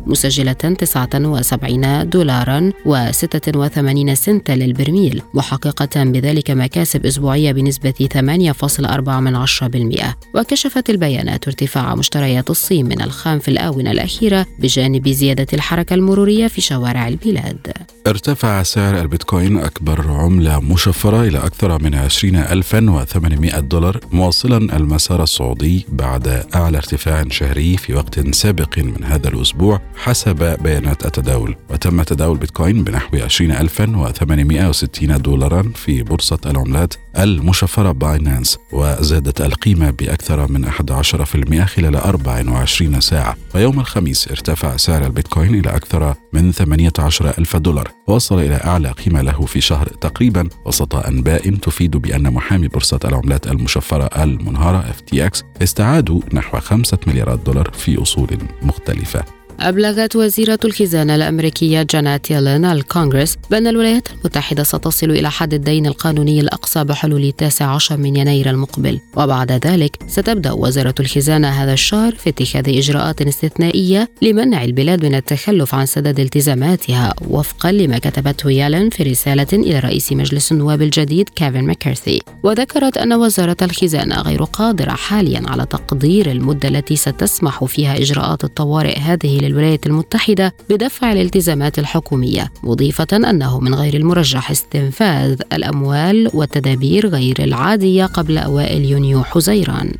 [0.06, 10.04] مسجلة 79 دولارا و86 سنتا للبرميل محققة بذلك مكاسب أسبوعية بنسبة 8.4%
[10.34, 16.60] وكشفت البيانات ارتفاع مشتريات الصين من الخام في الآونة الأخيرة بجانب زيادة الحركة المرورية في
[16.60, 17.72] شوارع البلاد.
[18.06, 26.44] ارتفع سعر البيتكوين أكبر عملة مشفرة إلى أكثر من 20800 دولار مواصلا المسار الصعودي بعد
[26.54, 31.56] أعلى ارتفاع شهري في وقت سابق من هذا الأسبوع حسب بيانات التداول.
[31.70, 40.64] وتم تداول بيتكوين بنحو 20860 دولارا في بورصة العملات المشفرة باينانس وزادت القيمة بأكثر من
[40.64, 43.36] 11% خلال 24 ساعة.
[43.54, 47.90] ويوم الخميس ارتفع سعر البيتكوين إلى أكثر من 18 ألف دولار.
[48.06, 53.46] وصل إلى أعلى قيمة له في شهر تقريبا وسط أنباء تفيد بأن محامي بورصة العملات
[53.46, 59.24] المشفرة المنهارة FTX استعادوا نحو خمسة مليارات دولار في أصول مختلفة.
[59.60, 66.40] أبلغت وزيرة الخزانة الأمريكية جانات يلين الكونغرس بأن الولايات المتحدة ستصل إلى حد الدين القانوني
[66.40, 69.00] الأقصى بحلول التاسع عشر من يناير المقبل.
[69.16, 75.74] وبعد ذلك ستبدأ وزارة الخزانة هذا الشهر في اتخاذ إجراءات استثنائية لمنع البلاد من التخلف
[75.74, 77.14] عن سداد التزاماتها.
[77.28, 83.12] وفقا لما كتبته يالين في رسالة إلى رئيس مجلس النواب الجديد كيفن ماكارثي وذكرت أن
[83.12, 89.86] وزارة الخزانة غير قادرة حاليا على تقدير المدة التي ستسمح فيها إجراءات الطوارئ هذه للولايات
[89.86, 98.38] المتحدة بدفع الالتزامات الحكومية مضيفة أنه من غير المرجح استنفاذ الأموال والتدابير غير العادية قبل
[98.38, 99.92] أوائل يونيو حزيران.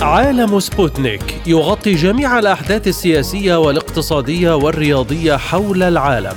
[0.00, 6.36] عالم سبوتنيك يغطي جميع الأحداث السياسية والاقتصادية والرياضية حول العالم.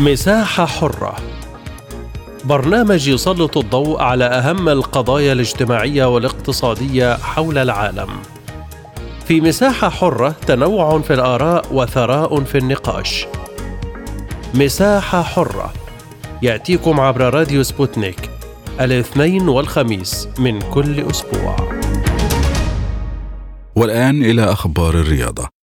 [0.00, 1.16] مساحة حرة
[2.44, 8.08] برنامج يسلط الضوء على أهم القضايا الاجتماعية والاقتصادية حول العالم.
[9.24, 13.26] في مساحة حرة تنوع في الآراء وثراء في النقاش.
[14.54, 15.72] مساحة حرة
[16.42, 18.30] يأتيكم عبر راديو سبوتنيك
[18.80, 21.56] الاثنين والخميس من كل أسبوع
[23.76, 25.59] والآن إلى أخبار الرياضة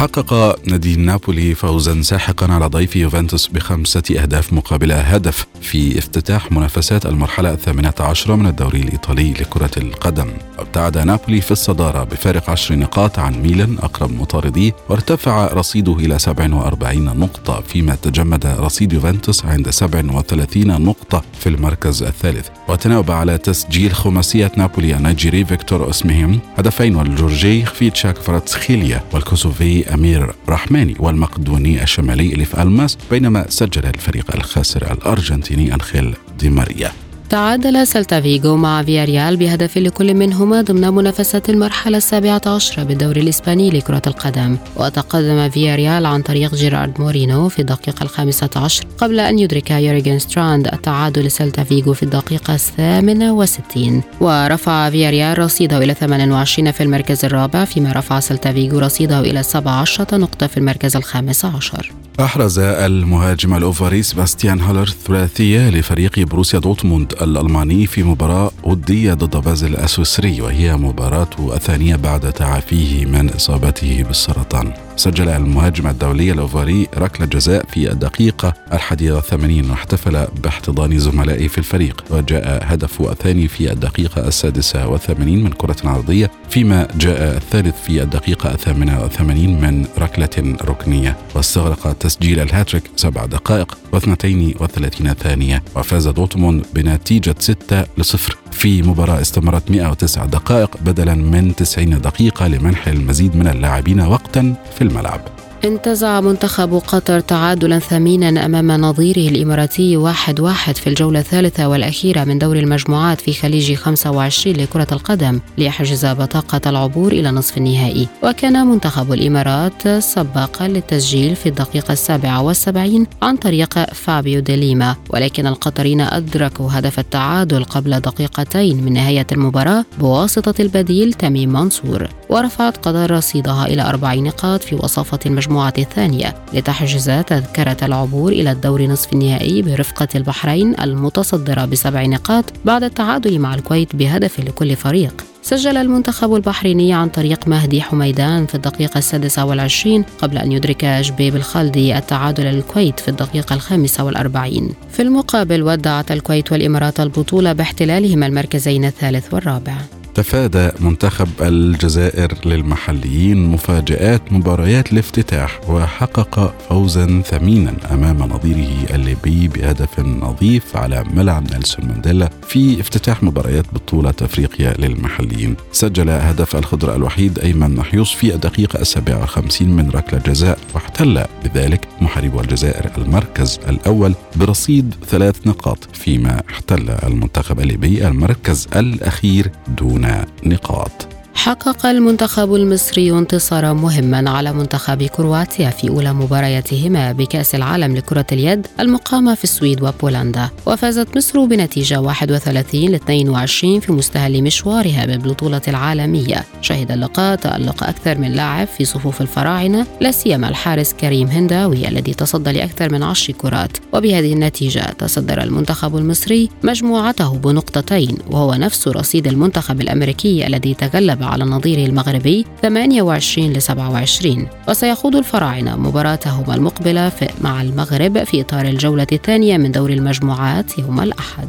[0.00, 7.06] حقق نادي نابولي فوزا ساحقا على ضيف يوفنتوس بخمسة أهداف مقابل هدف في افتتاح منافسات
[7.06, 10.30] المرحلة الثامنة عشرة من الدوري الإيطالي لكرة القدم.
[10.58, 17.04] ابتعد نابولي في الصدارة بفارق عشر نقاط عن ميلان أقرب مطارديه وارتفع رصيده إلى 47
[17.04, 22.48] نقطة فيما تجمد رصيد يوفنتوس عند 37 نقطة في المركز الثالث.
[22.68, 30.94] وتناوب على تسجيل خماسية نابولي النيجيري فيكتور أوسميهم هدفين والجورجي خفيتشا كفاراتسخيليا والكوسوفي أمير رحماني
[30.98, 36.92] والمقدوني الشمالي إليف إلماس بينما سجل الفريق الخاسر الأرجنتيني أنخيل دي ماريا.
[37.30, 43.70] تعادل سلتا فيغو مع فياريال بهدف لكل منهما ضمن منافسات المرحلة السابعة عشرة بالدوري الإسباني
[43.70, 44.56] لكرة القدم.
[44.76, 50.66] وتقدم فياريال عن طريق جيرارد مورينو في الدقيقة الخامسة عشر قبل أن يدرك يورغن ستراند
[50.66, 54.02] التعادل لسلتا فيغو في الدقيقة الثامنة وستين.
[54.20, 60.18] ورفع فياريال رصيده إلى 28 في المركز الرابع فيما رفع سلتا فيغو رصيده إلى 17
[60.18, 61.92] نقطة في المركز الخامس عشر.
[62.20, 67.14] أحرز المهاجم الإيفواري سباستيان هالر ثلاثية لفريق بوروسيا دورتموند.
[67.22, 74.72] الألماني في مباراة ودية ضد بازل السويسري وهي مباراته الثانية بعد تعافيه من إصابته بالسرطان.
[75.00, 82.04] سجل المهاجم الدولي الإيفواري ركلة جزاء في الدقيقة الحادية والثمانين واحتفل باحتضان زملائه في الفريق
[82.10, 88.54] وجاء هدفه الثاني في الدقيقة السادسة والثمانين من كرة عرضية فيما جاء الثالث في الدقيقة
[88.54, 91.16] الثامنة والثمانين من ركلة ركنية.
[91.34, 98.36] واستغرق تسجيل الهاتريك سبع دقائق واثنتين وثلاثين ثانية وفاز دورتموند بنتيجة 6 لصفر.
[98.52, 104.82] في مباراة استمرت 109 دقائق بدلا من 90 دقيقة لمنح المزيد من اللاعبين وقتا في
[104.90, 105.39] الملعب.
[105.64, 112.38] انتزع منتخب قطر تعادلا ثمينا أمام نظيره الإماراتي واحد واحد في الجولة الثالثة والأخيرة من
[112.38, 118.08] دور المجموعات في خليج 25 لكرة القدم ليحجز بطاقة العبور إلى نصف النهائي.
[118.22, 126.00] وكان منتخب الإمارات سباقا للتسجيل في الدقيقة السابعة والسبعين عن طريق فابيو ديليما ولكن القطريين
[126.00, 132.08] أدركوا هدف التعادل قبل دقيقتين من نهاية المباراة بواسطة البديل تميم منصور.
[132.30, 138.52] ورفعت قطر رصيدها إلى أربع نقاط في وصافة المجموعة المجموعة الثانية لتحجز تذكرة العبور إلى
[138.52, 145.24] الدور نصف النهائي برفقة البحرين المتصدرة بسبع نقاط بعد التعادل مع الكويت بهدف لكل فريق.
[145.42, 151.36] سجل المنتخب البحريني عن طريق مهدي حميدان في الدقيقة السادسة والعشرين قبل أن يدرك جبيب
[151.36, 154.70] الخالدي التعادل للكويت في الدقيقة الخامسة والأربعين.
[154.90, 159.99] في المقابل ودعت الكويت والإمارات البطولة باحتلالهما المركزين الثالث والرابع.
[160.20, 170.76] تفادى منتخب الجزائر للمحليين مفاجآت مباريات الافتتاح وحقق فوزا ثمينا أمام نظيره الليبي بهدف نظيف
[170.76, 175.56] على ملعب نيلسون مانديلا في افتتاح مباريات بطولة أفريقيا للمحليين.
[175.72, 181.88] سجل هدف الخضر الوحيد أيمن محيوس في الدقيقة السابعة والخمسين من ركلة جزاء واحتل بذلك
[182.00, 190.09] محارب الجزائر المركز الأول برصيد ثلاث نقاط فيما احتل المنتخب الليبي المركز الأخير دون
[190.44, 191.19] نقاط.
[191.40, 198.66] حقق المنتخب المصري انتصارا مهما على منتخب كرواتيا في أولى مبارياتهما بكأس العالم لكرة اليد
[198.80, 200.48] المقامة في السويد وبولندا.
[200.66, 206.44] وفازت مصر بنتيجة 31 ل 22 في مستهل مشوارها بالبطوله العالمية.
[206.60, 212.14] شهد اللقاء تألق أكثر من لاعب في صفوف الفراعنة لا سيما الحارس كريم هنداوي الذي
[212.14, 213.76] تصدى لأكثر من عشر كرات.
[213.92, 221.44] وبهذه النتيجة تصدر المنتخب المصري مجموعته بنقطتين وهو نفس رصيد المنتخب الأمريكي الذي تغلب على
[221.44, 229.56] نظيره المغربي 28 ل 27 وسيخوض الفراعنة مباراتهما المقبلة مع المغرب في إطار الجولة الثانية
[229.56, 231.48] من دور المجموعات يوم الأحد.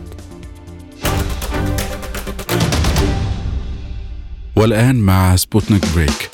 [4.56, 6.30] والآن مع سبوتنيك break.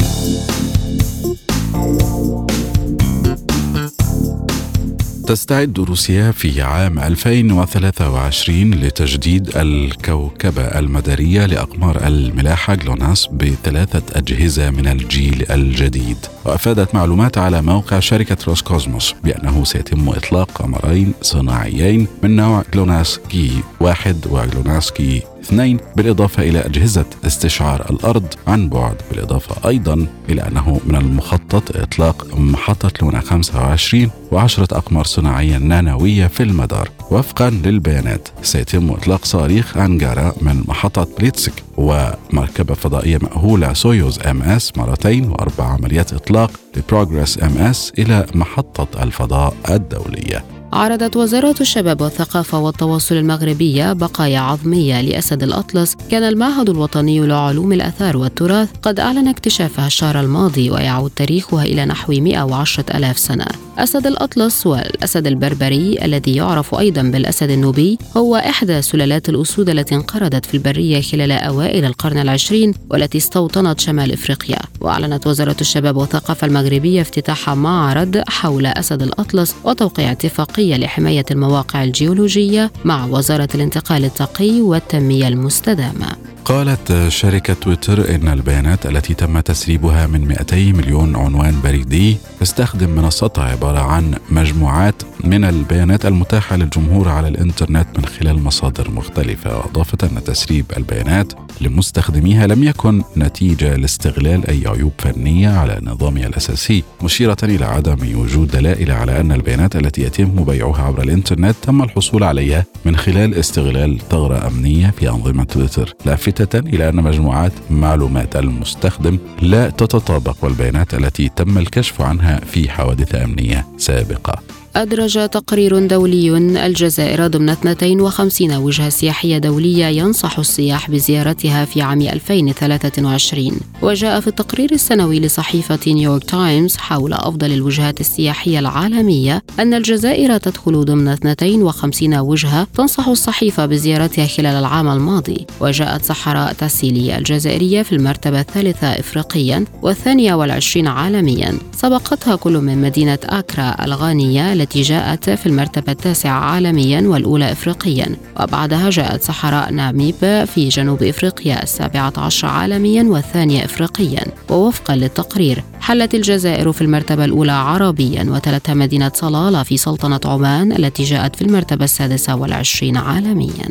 [5.27, 15.45] تستعد روسيا في عام 2023 لتجديد الكوكبة المدارية لأقمار الملاحة جلوناس بثلاثة أجهزة من الجيل
[15.51, 16.17] الجديد.
[16.45, 23.51] وأفادت معلومات على موقع شركة روسكوزموس بأنه سيتم إطلاق قمرين صناعيين من نوع جلوناس كي
[23.79, 30.81] واحد وجلوناس كي اثنين بالإضافة إلى أجهزة استشعار الأرض عن بعد بالإضافة أيضا إلى أنه
[30.85, 36.89] من المخطط إطلاق محطة لونا 25 وعشرة أقمار صناعية نانوية في المدار.
[37.11, 44.77] وفقا للبيانات سيتم إطلاق صواريخ أنجارا من محطة بليتسك ومركبة فضائية مأهولة سويوز إم إس
[44.77, 50.56] مرتين وأربع عمليات إطلاق لبروغرس إم إس إلى محطة الفضاء الدولية.
[50.73, 55.95] عرضت وزارة الشباب والثقافة والتواصل المغربية بقايا عظمية لأسد الأطلس.
[56.11, 62.13] كان المعهد الوطني لعلوم الأثار والتراث قد أعلن اكتشافها الشهر الماضي ويعود تاريخها إلى نحو
[62.13, 63.45] 110 ألاف سنة.
[63.77, 70.45] أسد الأطلس والأسد البربري الذي يعرف أيضا بالأسد النوبي هو إحدى سلالات الأسود التي انقرضت
[70.45, 74.59] في البرية خلال أوائل القرن العشرين والتي استوطنت شمال إفريقيا.
[74.81, 80.13] وأعلنت وزارة الشباب والثقافة المغربية افتتاح معرض حول أسد الأطلس وتوقيع
[80.57, 86.27] اتفاقية لحماية المواقع الجيولوجية مع وزارة الانتقال التقي والتنمية المستدامة.
[86.47, 93.43] قالت شركة تويتر إن البيانات التي تم تسريبها من 200 مليون عنوان بريدي تستخدم منصتها
[93.43, 100.23] عبارة عن مجموعات من البيانات المتاحة للجمهور على الإنترنت من خلال مصادر مختلفة وأضافت أن
[100.23, 107.65] تسريب البيانات لمستخدميها لم يكن نتيجة لاستغلال أي عيوب فنية على نظامها الأساسي مشيرة إلى
[107.65, 112.95] عدم وجود دلائل على أن البيانات التي يتم بيعها عبر الإنترنت تم الحصول عليها من
[112.95, 120.35] خلال استغلال ثغرة أمنية في أنظمة تويتر لافتة إلى أن مجموعات معلومات المستخدم لا تتطابق
[120.41, 124.41] والبيانات التي تم الكشف عنها في حوادث أمنية سابقة.
[124.77, 133.51] أدرج تقرير دولي الجزائر ضمن 52 وجهة سياحية دولية ينصح السياح بزيارتها في عام 2023
[133.81, 140.85] وجاء في التقرير السنوي لصحيفة نيويورك تايمز حول أفضل الوجهات السياحية العالمية أن الجزائر تدخل
[140.85, 145.45] ضمن 52 وجهة تنصح الصحيفة بزيارتها خلال العام الماضي.
[145.59, 151.57] وجاءت صحراء تاسيلي الجزائرية في المرتبة الثالثة إفريقيا والثانية والعشرين عالميا.
[151.75, 158.15] سبقتها كل من مدينة أكرا الغانية التي جاءت في المرتبة التاسعة عالميا والأولى إفريقيا.
[158.39, 164.23] وبعدها جاءت صحراء ناميب في جنوب إفريقيا السابعة عشر عالميا والثانية إفريقيا.
[164.49, 171.03] ووفقا للتقرير حلت الجزائر في المرتبة الأولى عربيا وتلتها مدينة صلالة في سلطنة عمان التي
[171.03, 173.69] جاءت في المرتبة السادسة والعشرين عالميا.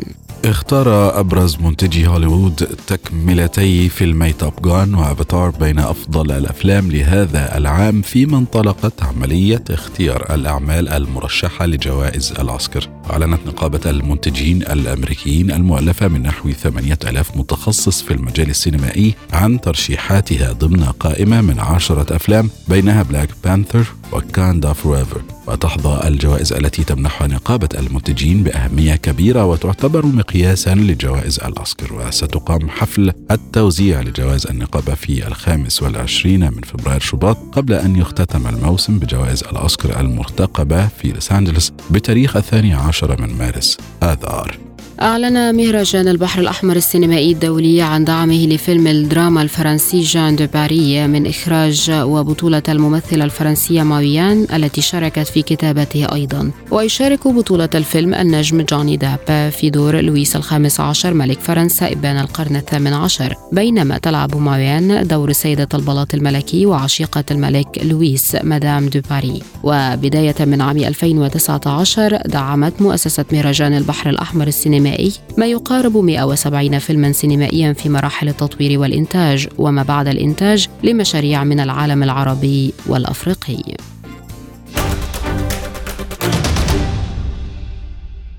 [0.49, 2.55] اختار أبرز منتجي هوليوود
[2.87, 10.89] تكملتي فيلمي توب جان وأفاتار بين أفضل الأفلام لهذا العام فيما انطلقت عملية اختيار الأعمال
[10.89, 12.89] المرشحة لجوائز الأوسكار.
[13.11, 20.83] أعلنت نقابة المنتجين الأمريكيين المؤلفة من نحو 8000 متخصص في المجال السينمائي عن ترشيحاتها ضمن
[20.83, 28.43] قائمة من عشرة أفلام بينها بلاك بانثر وكاندا فوريفر وتحظى الجوائز التي تمنحها نقابة المنتجين
[28.43, 36.61] بأهمية كبيرة وتعتبر مقياسا لجوائز الأوسكار وستقام حفل التوزيع لجوائز النقابة في الخامس والعشرين من
[36.61, 43.21] فبراير شباط قبل أن يختتم الموسم بجوائز الأوسكار المرتقبة في لوس أنجلوس بتاريخ الثاني عشر
[43.21, 44.66] من مارس آذار
[45.01, 51.27] أعلن مهرجان البحر الأحمر السينمائي الدولي عن دعمه لفيلم الدراما الفرنسي جان دو باري من
[51.27, 56.51] إخراج وبطولة الممثلة الفرنسية ماريان التي شاركت في كتابته أيضا.
[56.71, 62.55] ويشارك بطولة الفيلم النجم جوني ديب في دور لويس الخامس عشر ملك فرنسا إبان القرن
[62.55, 63.35] الثامن عشر.
[63.51, 69.41] بينما تلعب ماريان دور سيدة البلاط الملكي وعشيقة الملك لويس مدام دو باري.
[69.63, 77.11] وبداية من عام 2019 دعمت مؤسسة مهرجان البحر الأحمر السينمائي السينمائي ما يقارب 170 فيلما
[77.11, 83.75] سينمائيا في مراحل التطوير والإنتاج وما بعد الإنتاج لمشاريع من العالم العربي والأفريقي.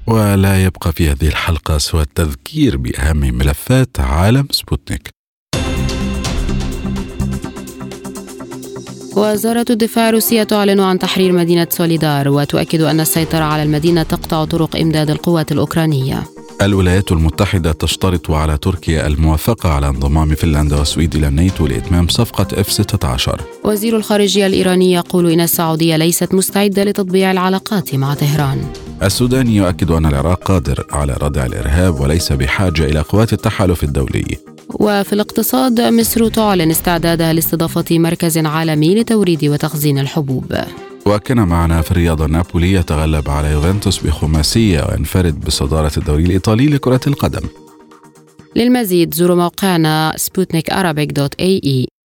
[0.06, 5.08] ولا يبقى في هذه الحلقة سوى التذكير بأهم ملفات عالم سبوتنيك.
[9.16, 14.76] وزارة الدفاع الروسية تعلن عن تحرير مدينة سوليدار وتؤكد أن السيطرة على المدينة تقطع طرق
[14.76, 16.37] إمداد القوات الأوكرانية.
[16.62, 22.72] الولايات المتحدة تشترط على تركيا الموافقة على انضمام فنلندا والسويد إلى الناتو لإتمام صفقة اف
[22.72, 28.58] 16 وزير الخارجية الإيراني يقول إن السعودية ليست مستعدة لتطبيع العلاقات مع طهران
[29.02, 34.36] السوداني يؤكد أن العراق قادر على ردع الإرهاب وليس بحاجة إلى قوات التحالف الدولي.
[34.74, 40.56] وفي الاقتصاد مصر تعلن استعدادها لاستضافة مركز عالمي لتوريد وتخزين الحبوب.
[41.08, 47.48] وكان معنا في الرياضة نابولي يتغلب على يوفنتوس بخماسية وينفرد بصدارة الدوري الإيطالي لكرة القدم.
[48.56, 50.70] للمزيد زوروا موقعنا سبوتنيك
[51.12, 51.97] dot ae.